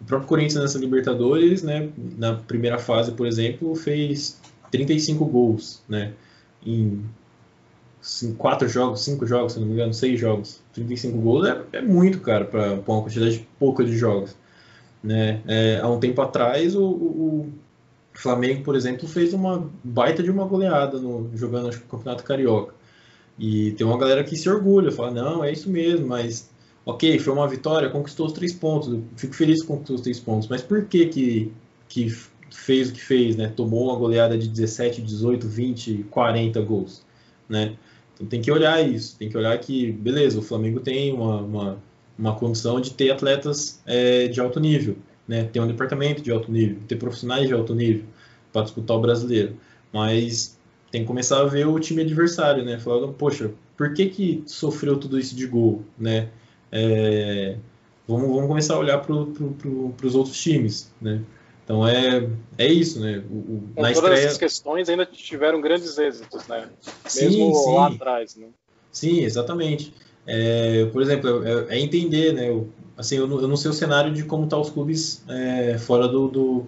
[0.00, 4.38] O próprio Corinthians nessa Libertadores, né, na primeira fase, por exemplo, fez
[4.70, 6.12] 35 gols, né,
[6.64, 7.04] em
[8.38, 10.60] quatro jogos, cinco jogos, se não me engano, seis jogos.
[10.72, 14.36] 35 gols é, é muito, cara, para uma quantidade pouca de jogos.
[15.02, 15.40] Né?
[15.46, 17.52] É, há um tempo atrás, o, o,
[18.12, 22.74] Flamengo, por exemplo, fez uma baita de uma goleada no, jogando acho, o Campeonato Carioca.
[23.38, 26.48] E tem uma galera que se orgulha, fala, não, é isso mesmo, mas
[26.86, 30.48] ok, foi uma vitória, conquistou os três pontos, fico feliz que conquistou os três pontos,
[30.48, 31.52] mas por que que,
[31.88, 32.16] que
[32.50, 33.48] fez o que fez, né?
[33.54, 37.04] Tomou uma goleada de 17, 18, 20, 40 gols,
[37.48, 37.76] né?
[38.14, 41.82] Então tem que olhar isso, tem que olhar que, beleza, o Flamengo tem uma, uma,
[42.18, 44.96] uma condição de ter atletas é, de alto nível,
[45.28, 45.44] né?
[45.44, 48.04] Ter um departamento de alto nível, ter profissionais de alto nível
[48.52, 49.56] para disputar o brasileiro,
[49.92, 50.58] mas
[50.90, 52.78] tem que começar a ver o time adversário, né?
[52.78, 56.28] Falar, poxa, por que que sofreu tudo isso de gol, né?
[56.72, 57.56] É,
[58.08, 61.20] vamos, vamos começar a olhar para pro, pro, os outros times, né?
[61.66, 63.24] Então é, é isso, né?
[63.28, 64.24] O, o, na todas estreia...
[64.24, 66.68] essas questões ainda tiveram grandes êxitos, né?
[67.12, 67.74] Mesmo sim, sim.
[67.74, 68.46] lá atrás, né?
[68.92, 69.92] Sim, exatamente.
[70.24, 72.48] É, por exemplo, é, é, entender, né?
[72.48, 75.24] Eu, assim, eu não, eu não sei o cenário de como estão tá os clubes
[75.28, 76.66] é, fora do, do,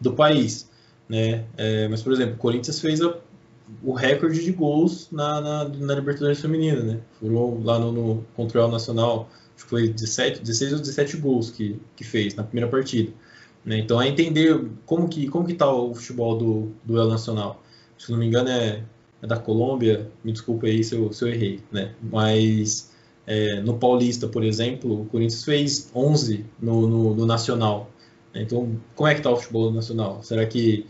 [0.00, 0.70] do, país,
[1.08, 1.44] né?
[1.56, 3.16] É, mas, por exemplo, o Corinthians fez a,
[3.82, 7.00] o recorde de gols na, na, na Libertadores Feminina, né?
[7.18, 11.50] Foram lá no, no contra o Nacional, acho que foi 17, 16 ou 17 gols
[11.50, 13.12] que, que fez na primeira partida.
[13.66, 13.78] Né?
[13.78, 17.62] Então é entender como que como que está o futebol do, do El Nacional.
[17.98, 18.82] Se não me engano é,
[19.20, 21.92] é da Colômbia, me desculpe aí se eu, se eu errei, né?
[22.00, 22.92] Mas
[23.26, 27.90] é, no Paulista, por exemplo, o Corinthians fez 11 no, no, no Nacional.
[28.34, 30.22] Então, como é que está o futebol nacional?
[30.22, 30.86] Será que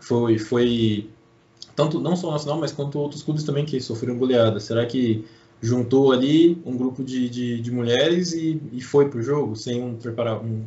[0.00, 1.08] foi, foi
[1.76, 4.58] tanto não só o Nacional, mas quanto outros clubes também que sofreram goleada?
[4.58, 5.24] Será que
[5.62, 9.82] juntou ali um grupo de, de, de mulheres e, e foi para o jogo sem
[9.82, 10.64] um, preparar, um,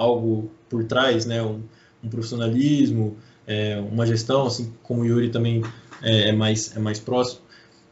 [0.00, 1.42] algo por trás, né?
[1.42, 1.62] Um,
[2.02, 5.62] um profissionalismo, é, uma gestão, assim como o Yuri também
[6.02, 7.42] é, é mais, é mais próximo,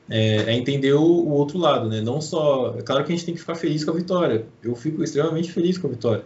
[0.08, 2.00] é, é entender o, o, outro lado, né?
[2.00, 4.46] Não só, é claro que a gente tem que ficar feliz com a vitória.
[4.62, 6.24] Eu fico extremamente feliz com a vitória,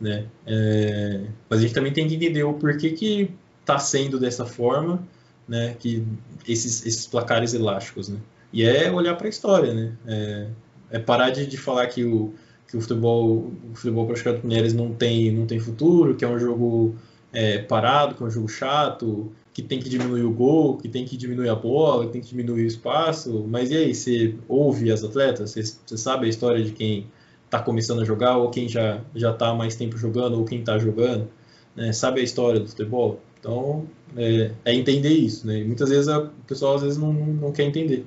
[0.00, 0.26] né?
[0.44, 5.06] É, mas a gente também tem que entender o porquê que está sendo dessa forma,
[5.46, 5.76] né?
[5.78, 6.04] Que
[6.48, 8.18] esses, esses placares elásticos, né?
[8.52, 9.92] E é olhar para a história, né?
[10.08, 10.46] É,
[10.90, 12.34] é parar de, de falar que o
[12.70, 16.28] que o futebol, o futebol praticado por mulheres não tem, não tem futuro, que é
[16.28, 16.94] um jogo
[17.32, 21.04] é, parado, que é um jogo chato, que tem que diminuir o gol, que tem
[21.04, 23.44] que diminuir a bola, que tem que diminuir o espaço.
[23.48, 25.50] Mas e aí, você ouve as atletas?
[25.50, 27.08] Você, você sabe a história de quem
[27.44, 30.78] está começando a jogar, ou quem já já está mais tempo jogando, ou quem está
[30.78, 31.28] jogando?
[31.74, 31.92] Né?
[31.92, 33.20] Sabe a história do futebol?
[33.40, 35.44] Então, é, é entender isso.
[35.44, 35.58] Né?
[35.58, 38.06] E muitas vezes o pessoal às vezes não, não quer entender.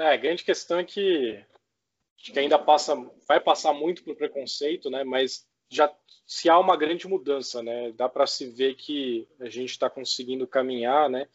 [0.00, 1.38] É, a grande questão é que
[2.18, 2.96] acho que ainda passa,
[3.28, 5.04] vai passar muito por preconceito, né?
[5.04, 5.94] Mas já
[6.26, 7.92] se há uma grande mudança, né?
[7.92, 11.28] Dá para se ver que a gente está conseguindo caminhar, né?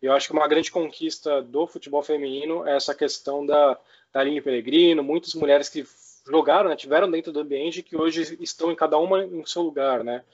[0.00, 3.76] Eu acho que uma grande conquista do futebol feminino é essa questão da,
[4.12, 5.84] da Aline Peregrino, muitas mulheres que
[6.24, 10.04] jogaram, né, tiveram dentro do ambiente que hoje estão em cada uma em seu lugar,
[10.04, 10.24] né?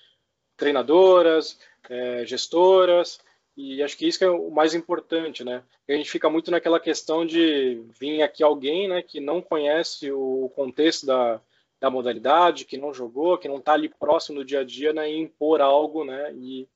[0.59, 1.59] Treinadoras,
[1.89, 3.19] é, gestoras,
[3.61, 5.65] e acho que isso que é o mais importante, né?
[5.89, 10.49] A gente fica muito naquela questão de vir aqui alguém, né, que não conhece o
[10.55, 11.41] contexto da,
[11.81, 15.11] da modalidade, que não jogou, que não está ali próximo do dia a dia, né,
[15.11, 16.33] e impor algo, né?
[16.35, 16.69] E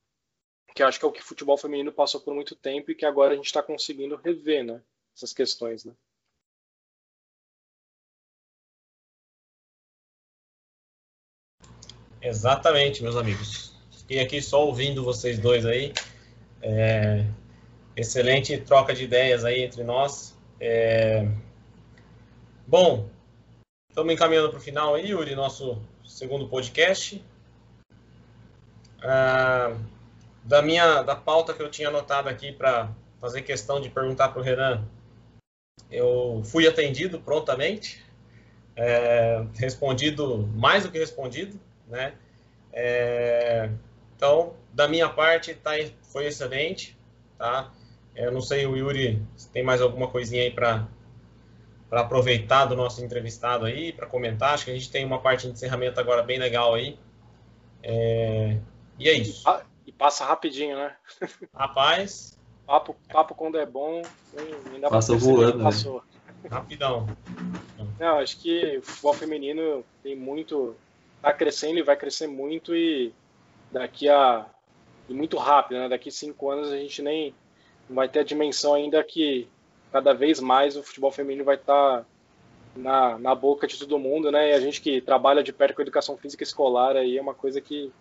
[0.74, 3.06] que acho que é o que o futebol feminino passou por muito tempo e que
[3.06, 4.82] agora a gente está conseguindo rever, né?
[5.14, 5.92] Essas questões, né?
[12.20, 13.72] Exatamente, meus amigos.
[13.98, 15.92] Fiquei aqui só ouvindo vocês dois aí.
[16.62, 17.26] É,
[17.96, 20.38] excelente troca de ideias aí entre nós.
[20.60, 21.26] É,
[22.66, 23.08] bom,
[23.90, 27.22] estamos encaminhando para o final aí, Yuri, nosso segundo podcast.
[29.02, 29.76] Ah,
[30.44, 32.90] da minha da pauta que eu tinha anotado aqui para
[33.20, 34.84] fazer questão de perguntar para o Renan,
[35.90, 38.04] eu fui atendido prontamente,
[38.74, 42.14] é, respondido mais do que respondido, né?
[42.72, 43.68] É,
[44.16, 45.72] então, da minha parte, tá,
[46.12, 46.96] foi excelente,
[47.38, 47.70] tá?
[48.14, 50.86] Eu não sei, o Yuri, se tem mais alguma coisinha aí para
[51.88, 54.54] para aproveitar do nosso entrevistado aí, para comentar.
[54.54, 56.98] Acho que a gente tem uma parte de encerramento agora bem legal aí.
[57.82, 58.56] É...
[58.98, 59.44] E é isso.
[59.86, 60.96] E passa rapidinho, né?
[61.54, 62.38] Rapaz.
[62.66, 64.00] Papo, papo quando é bom,
[64.72, 65.64] ainda passa voando, né?
[65.64, 66.02] passou.
[66.50, 67.06] Rapidão.
[68.00, 70.74] Não, acho que o futebol feminino tem muito.
[71.20, 73.12] Tá crescendo e vai crescer muito e
[73.70, 74.46] daqui a
[75.12, 75.88] e muito rápido, né?
[75.88, 77.34] Daqui cinco anos a gente nem
[77.88, 79.46] vai ter a dimensão ainda que
[79.92, 82.06] cada vez mais o futebol feminino vai estar tá
[82.74, 84.50] na, na boca de todo mundo, né?
[84.50, 87.34] E a gente que trabalha de perto com a educação física escolar aí é uma
[87.34, 87.92] coisa que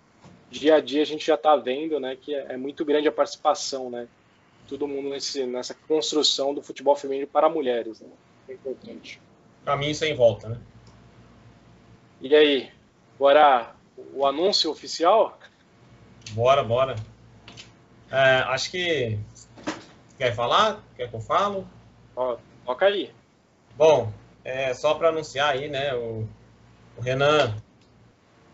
[0.49, 2.15] dia a dia a gente já está vendo, né?
[2.19, 4.07] Que é, é, muito grande a participação, né?
[4.67, 8.07] Todo mundo nesse, nessa construção do futebol feminino para mulheres, né?
[8.47, 9.19] É importante.
[9.65, 10.57] Caminho sem volta, né?
[12.21, 12.69] E aí,
[13.15, 13.75] agora
[14.13, 15.37] o anúncio oficial?
[16.31, 16.95] Bora, bora.
[18.09, 19.19] É, acho que
[20.17, 20.81] quer falar?
[20.95, 21.67] Quer que eu falo?
[22.15, 23.11] Ó, toca aí.
[23.75, 24.11] Bom,
[24.43, 25.93] é, só para anunciar aí, né?
[25.93, 26.27] O,
[26.97, 27.55] o, Renan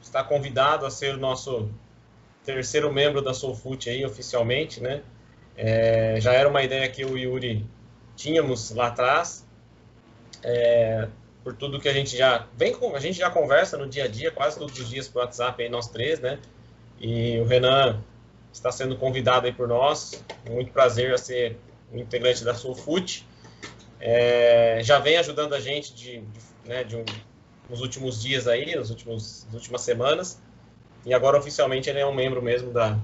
[0.01, 1.69] está convidado a ser o nosso
[2.43, 5.03] terceiro membro da Soulfoot aí oficialmente, né?
[5.55, 7.65] É, já era uma ideia que eu e o Yuri
[8.15, 9.45] tínhamos lá atrás.
[10.43, 11.07] É,
[11.43, 14.07] por tudo que a gente já vem com, a gente já conversa no dia a
[14.07, 16.39] dia, quase todos os dias por WhatsApp aí nós três, né?
[16.99, 18.01] E o Renan
[18.51, 20.23] está sendo convidado aí por nós.
[20.49, 21.57] Muito prazer a ser
[21.91, 23.25] um integrante da Soulfoot.
[23.99, 27.05] É, já vem ajudando a gente de, de, né, de um,
[27.69, 30.41] nos últimos dias aí, nos últimos, nas últimas semanas.
[31.05, 32.97] E agora oficialmente ele é um membro mesmo da,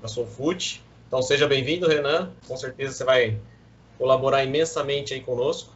[0.00, 0.82] da Soulfoot.
[1.06, 2.32] Então seja bem-vindo, Renan.
[2.46, 3.38] Com certeza você vai
[3.96, 5.72] colaborar imensamente aí conosco.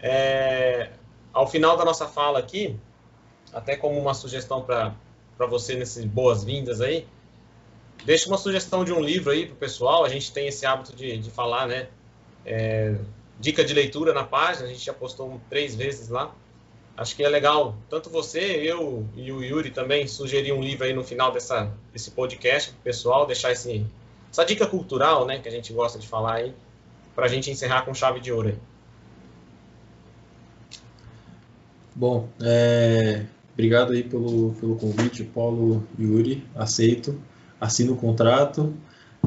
[0.00, 0.90] É,
[1.32, 2.76] ao final da nossa fala aqui,
[3.52, 4.94] até como uma sugestão para
[5.44, 7.06] você nessas boas-vindas aí,
[8.06, 10.04] deixa uma sugestão de um livro aí para o pessoal.
[10.04, 11.88] A gente tem esse hábito de, de falar, né?
[12.46, 12.94] É,
[13.38, 16.34] dica de leitura na página, a gente já postou três vezes lá.
[16.96, 20.94] Acho que é legal, tanto você, eu e o Yuri também sugerir um livro aí
[20.94, 23.84] no final dessa, desse podcast pro pessoal, deixar esse,
[24.30, 26.54] essa dica cultural, né, que a gente gosta de falar aí,
[27.14, 28.58] para a gente encerrar com chave de ouro aí.
[31.94, 33.26] Bom, é,
[33.56, 37.18] obrigado aí pelo, pelo convite, Paulo Yuri, aceito,
[37.58, 38.74] assino o contrato,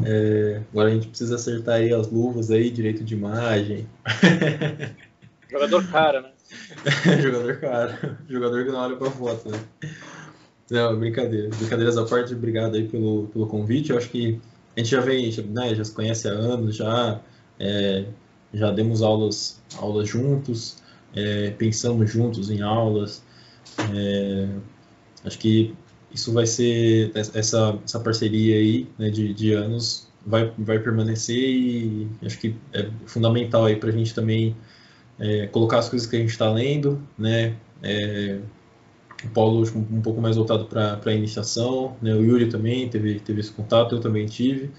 [0.03, 3.87] é, agora a gente precisa acertar aí as luvas aí, direito de imagem.
[5.49, 6.31] Jogador cara, né?
[7.21, 8.19] Jogador cara.
[8.29, 9.59] Jogador que não olha pra foto, né?
[10.69, 11.49] Não, brincadeira.
[11.49, 13.89] Brincadeiras à parte, obrigado aí pelo, pelo convite.
[13.89, 14.39] Eu acho que
[14.75, 17.19] a gente já vem, né, já se conhece há anos, já,
[17.59, 18.05] é,
[18.53, 20.77] já demos aulas, aulas juntos,
[21.15, 23.23] é, pensamos juntos em aulas.
[23.93, 24.49] É,
[25.25, 25.75] acho que
[26.11, 32.07] isso vai ser essa, essa parceria aí né, de, de anos vai, vai permanecer e
[32.25, 34.55] acho que é fundamental aí para a gente também
[35.19, 37.55] é, colocar as coisas que a gente está lendo, né?
[37.83, 38.39] É,
[39.23, 42.13] o Paulo um pouco mais voltado para a iniciação, né?
[42.13, 44.71] O Yuri também teve, teve esse contato, eu também tive.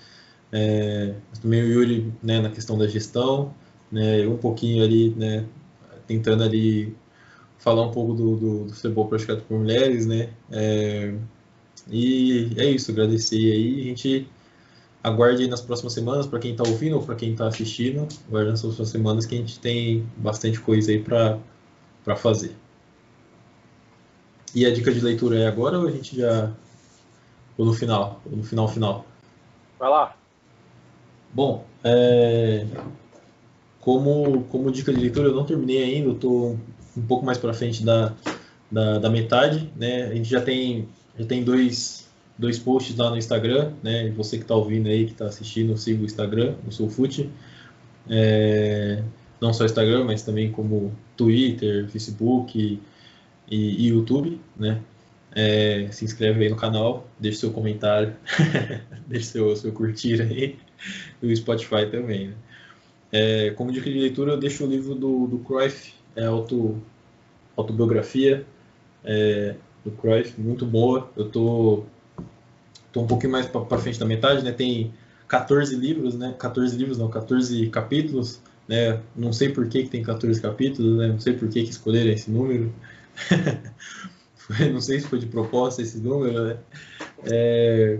[0.52, 3.54] É, também o Yuri né, na questão da gestão,
[3.92, 4.26] né?
[4.26, 5.44] Um pouquinho ali, né?
[6.06, 6.96] Tentando ali
[7.60, 10.30] falar um pouco do, do, do futebol praticado por mulheres, né?
[10.50, 11.14] É,
[11.88, 13.80] e é isso, agradecer aí.
[13.80, 14.28] A gente
[15.02, 18.62] aguarde nas próximas semanas, para quem está ouvindo ou para quem está assistindo, aguarde nas
[18.62, 22.56] próximas semanas que a gente tem bastante coisa aí para fazer.
[24.54, 26.50] E a dica de leitura é agora ou a gente já.
[27.56, 28.20] ou no final?
[28.24, 29.06] Ou no final, final?
[29.78, 30.16] Vai lá.
[31.32, 32.66] Bom, é...
[33.80, 36.58] como, como dica de leitura, eu não terminei ainda, estou
[37.00, 38.14] um pouco mais para frente da,
[38.70, 40.04] da, da, metade, né?
[40.04, 40.88] A gente já tem,
[41.18, 44.10] já tem dois, dois posts lá no Instagram, né?
[44.10, 47.28] Você que está ouvindo aí, que está assistindo, siga o Instagram, o Soulfoot.
[48.08, 49.02] É,
[49.40, 52.80] não só Instagram, mas também como Twitter, Facebook
[53.50, 54.80] e, e YouTube, né?
[55.32, 58.14] É, se inscreve aí no canal, deixe seu comentário,
[59.06, 60.58] deixe seu, seu curtir aí,
[61.22, 62.34] e o Spotify também, né?
[63.12, 66.80] É, como dica de leitura, eu deixo o livro do, do Cruyff, é auto,
[67.56, 68.46] autobiografia
[69.04, 69.54] é,
[69.84, 71.10] do Cruyff, muito boa.
[71.16, 71.84] Eu tô,
[72.92, 74.52] tô um pouquinho mais para frente da metade, né?
[74.52, 74.92] Tem
[75.28, 76.34] 14 livros, né?
[76.38, 79.00] 14 livros, não, 14 capítulos, né?
[79.16, 81.08] Não sei por que, que tem 14 capítulos, né?
[81.08, 82.72] Não sei por que, que escolheram esse número.
[84.72, 86.56] não sei se foi de proposta esse número, né?
[87.24, 87.98] É,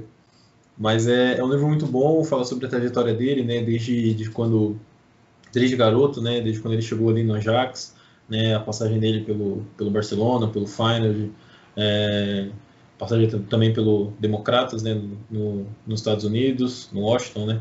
[0.76, 3.62] mas é, é, um livro muito bom, fala sobre a trajetória dele, né?
[3.62, 4.78] Desde de quando,
[5.52, 6.40] desde garoto, né?
[6.40, 7.94] Desde quando ele chegou ali no Ajax,
[8.30, 11.32] né, a passagem dele pelo, pelo Barcelona, pelo Feyenoord,
[11.76, 12.48] é,
[12.96, 14.94] passagem também pelo Democratas, né,
[15.28, 17.60] no, nos Estados Unidos, no Washington, né,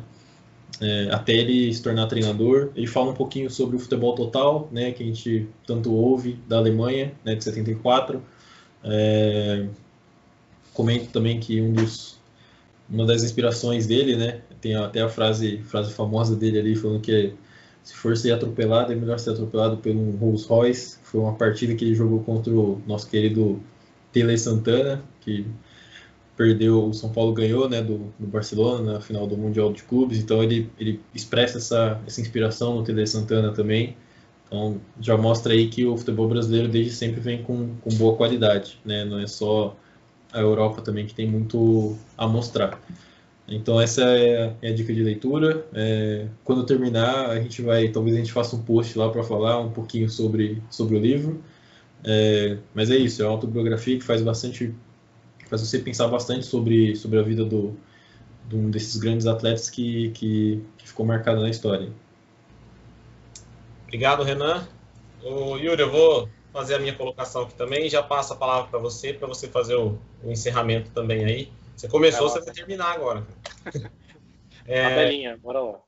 [0.80, 2.70] é, até ele se tornar treinador.
[2.76, 6.57] Ele fala um pouquinho sobre o futebol total, né, que a gente tanto ouve da
[6.57, 8.22] Alemanha, né, de 74.
[8.84, 9.65] É,
[10.74, 12.17] comento também que um dos,
[12.89, 17.34] uma das inspirações dele, né, tem até a frase, frase famosa dele ali falando que
[17.84, 20.97] se for ser atropelado, é melhor ser atropelado pelo Rolls Royce.
[21.03, 23.61] Foi uma partida que ele jogou contra o nosso querido
[24.11, 25.45] Tele Santana, que
[26.38, 30.19] perdeu, o São Paulo ganhou, né, do, do Barcelona na final do Mundial de Clubes,
[30.19, 33.97] então ele, ele expressa essa, essa inspiração no Tele Santana também.
[34.47, 38.80] Então já mostra aí que o futebol brasileiro desde sempre vem com, com boa qualidade,
[38.86, 39.03] né?
[39.05, 39.75] Não é só
[40.32, 42.80] a Europa também que tem muito a mostrar.
[43.49, 45.65] Então essa é, é a dica de leitura.
[45.73, 49.59] É, quando terminar, a gente vai, talvez a gente faça um post lá para falar
[49.59, 51.43] um pouquinho sobre, sobre o livro.
[52.03, 54.73] É, mas é isso, é uma autobiografia que faz bastante,
[55.49, 57.75] faz você pensar bastante sobre, sobre a vida do,
[58.47, 61.89] de um desses grandes atletas que, que, que ficou marcado na história.
[63.83, 64.67] Obrigado, Renan.
[65.23, 68.69] O Yuri, eu vou fazer a minha colocação aqui também e já passo a palavra
[68.69, 71.51] para você, para você fazer o, o, encerramento também aí.
[71.80, 73.25] Você começou, é você vai terminar agora.
[74.71, 75.80] É, Tabelinha, bora lá.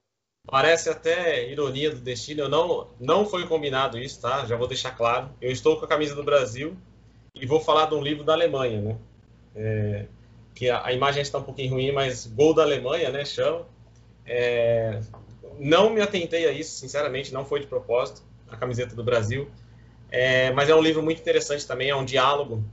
[0.47, 2.41] Parece até ironia do destino.
[2.41, 4.43] Eu não, não foi combinado isso, tá?
[4.47, 5.29] Já vou deixar claro.
[5.39, 6.75] Eu estou com a camisa do Brasil
[7.35, 8.97] e vou falar de um livro da Alemanha, né?
[9.55, 10.05] É,
[10.55, 13.23] que a, a, imagem está um pouquinho ruim, mas Gol da Alemanha, né?
[13.23, 13.67] Chama.
[14.25, 14.99] É,
[15.59, 19.47] não me atentei a isso, sinceramente, não foi de propósito, a camiseta do Brasil.
[20.09, 22.63] É, mas é um livro muito interessante também, é um diálogo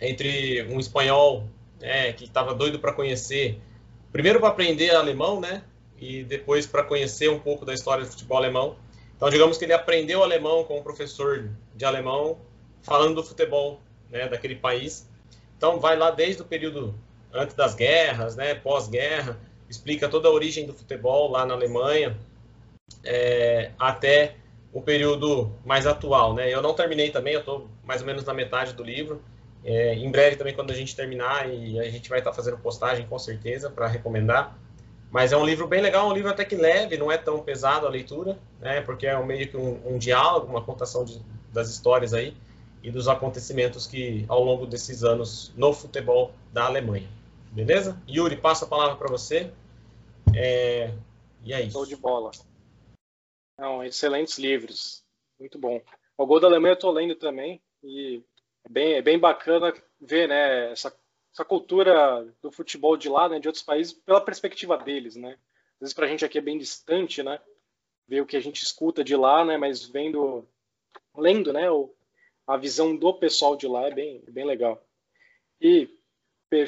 [0.00, 1.46] entre um espanhol
[1.82, 3.60] né, que estava doido para conhecer,
[4.10, 5.62] primeiro para aprender alemão, né,
[5.98, 8.76] e depois para conhecer um pouco da história do futebol alemão.
[9.16, 12.38] Então, digamos que ele aprendeu alemão com um professor de alemão,
[12.82, 13.80] falando do futebol
[14.10, 15.08] né, daquele país.
[15.56, 16.94] Então, vai lá desde o período
[17.32, 22.16] antes das guerras, né, pós-guerra, explica toda a origem do futebol lá na Alemanha,
[23.04, 24.36] é, até
[24.72, 26.52] o período mais atual, né?
[26.52, 29.22] Eu não terminei também, eu estou mais ou menos na metade do livro.
[29.64, 32.58] É, em breve também, quando a gente terminar, e a gente vai estar tá fazendo
[32.58, 34.58] postagem com certeza para recomendar.
[35.10, 37.86] Mas é um livro bem legal, um livro até que leve, não é tão pesado
[37.86, 38.80] a leitura, né?
[38.80, 41.20] Porque é meio que um, um diálogo, uma contação de,
[41.52, 42.34] das histórias aí
[42.82, 47.08] e dos acontecimentos que ao longo desses anos no futebol da Alemanha.
[47.52, 48.00] Beleza?
[48.08, 49.52] Yuri, passo a palavra para você.
[50.34, 50.92] É...
[51.44, 51.72] E é isso.
[51.72, 52.30] Show de bola.
[53.58, 55.04] Não, excelentes livros.
[55.38, 55.80] Muito bom.
[56.16, 58.22] O Gol da Alemanha eu estou lendo também e
[58.68, 60.94] bem, é bem bacana ver né, essa,
[61.32, 65.16] essa cultura do futebol de lá, né, de outros países, pela perspectiva deles.
[65.16, 65.38] Né?
[65.74, 67.40] Às vezes para a gente aqui é bem distante, né?
[68.06, 69.56] Ver o que a gente escuta de lá, né?
[69.56, 70.46] Mas vendo,
[71.16, 71.70] lendo, né?
[71.70, 71.92] O,
[72.46, 74.84] a visão do pessoal de lá é bem, é bem legal.
[75.60, 75.88] E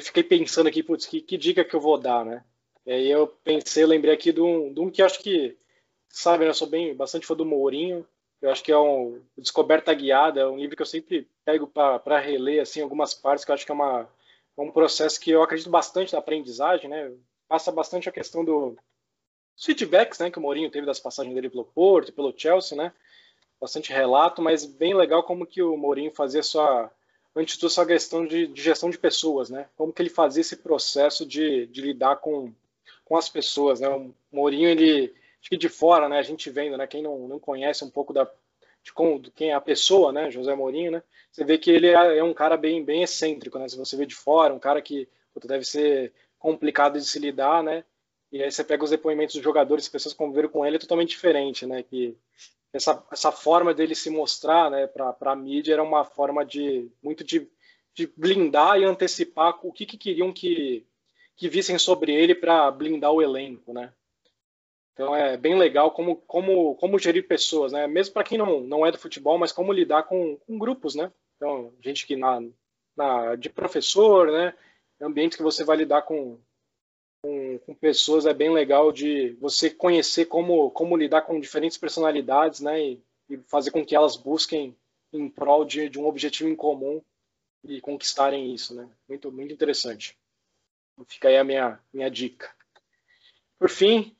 [0.01, 2.43] fiquei pensando aqui, putz, que, que dica que eu vou dar, né?
[2.85, 5.57] E aí eu pensei, lembrei aqui de um, de um que acho que,
[6.09, 8.05] sabe, né, eu sou bem, bastante fã do Mourinho.
[8.41, 12.19] Eu acho que é um Descoberta Guiada, é um livro que eu sempre pego para
[12.19, 14.09] reler, assim, algumas partes, que eu acho que é uma,
[14.57, 17.11] é um processo que eu acredito bastante na aprendizagem, né?
[17.47, 18.77] Passa bastante a questão do,
[19.57, 22.91] feedbacks, né, que o Mourinho teve das passagens dele pelo Porto, pelo Chelsea, né?
[23.59, 26.91] Bastante relato, mas bem legal como que o Mourinho fazia sua
[27.35, 29.67] antes de tudo essa questão de, de, gestão de pessoas, né?
[29.75, 32.53] Como que ele fazia esse processo de, de lidar com
[33.03, 33.87] com as pessoas, né?
[33.87, 35.13] O Mourinho, ele,
[35.45, 36.17] acho que de fora, né?
[36.17, 36.87] A gente vendo, né?
[36.87, 38.27] Quem não, não conhece um pouco da,
[38.83, 40.31] de, como, de quem é a pessoa, né?
[40.31, 41.03] José Mourinho, né?
[41.31, 43.67] Você vê que ele é, é um cara bem, bem excêntrico, né?
[43.67, 45.07] Se você vê de fora, um cara que
[45.43, 47.83] deve ser complicado de se lidar, né?
[48.31, 50.79] E aí você pega os depoimentos dos jogadores, as pessoas que conviveram com ele, é
[50.79, 51.83] totalmente diferente, né?
[51.83, 52.17] Que
[52.73, 57.23] essa, essa forma dele se mostrar, né, para a mídia era uma forma de muito
[57.23, 57.47] de,
[57.93, 60.85] de blindar e antecipar o que, que queriam que
[61.37, 63.93] que vissem sobre ele para blindar o elenco, né?
[64.95, 67.85] Então é bem legal como, como, como gerir pessoas, né?
[67.85, 71.11] Mesmo para quem não, não é do futebol, mas como lidar com, com grupos, né?
[71.35, 72.41] Então, gente que na,
[72.95, 74.53] na, de professor, né?
[75.01, 76.39] Ambientes que você vai lidar com,
[77.21, 82.61] com, com, pessoas é bem legal de você conhecer como, como lidar com diferentes personalidades,
[82.61, 82.81] né?
[82.81, 84.73] E, e fazer com que elas busquem
[85.11, 87.01] em prol de, de um objetivo em comum
[87.65, 88.89] e conquistarem isso, né?
[89.09, 90.17] Muito, muito interessante.
[91.05, 92.49] Fica aí a minha, minha dica.
[93.59, 94.15] Por fim,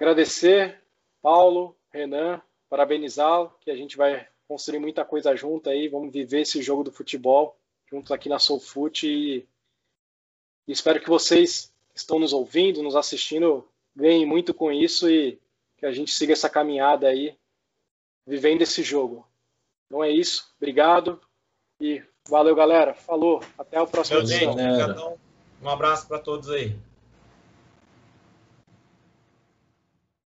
[0.00, 0.82] agradecer
[1.20, 2.40] Paulo, Renan,
[2.70, 6.90] parabenizá-lo, que a gente vai construir muita coisa junto aí, vamos viver esse jogo do
[6.90, 9.46] futebol juntos aqui na Soulfoot e,
[10.66, 15.38] e espero que vocês que estão nos ouvindo, nos assistindo, ganhem muito com isso e
[15.76, 17.36] que a gente siga essa caminhada aí,
[18.26, 19.26] vivendo esse jogo.
[19.86, 21.20] Então é isso, obrigado
[21.80, 25.18] e valeu galera, falou, até o próximo edição.
[25.62, 26.74] Um abraço para todos aí.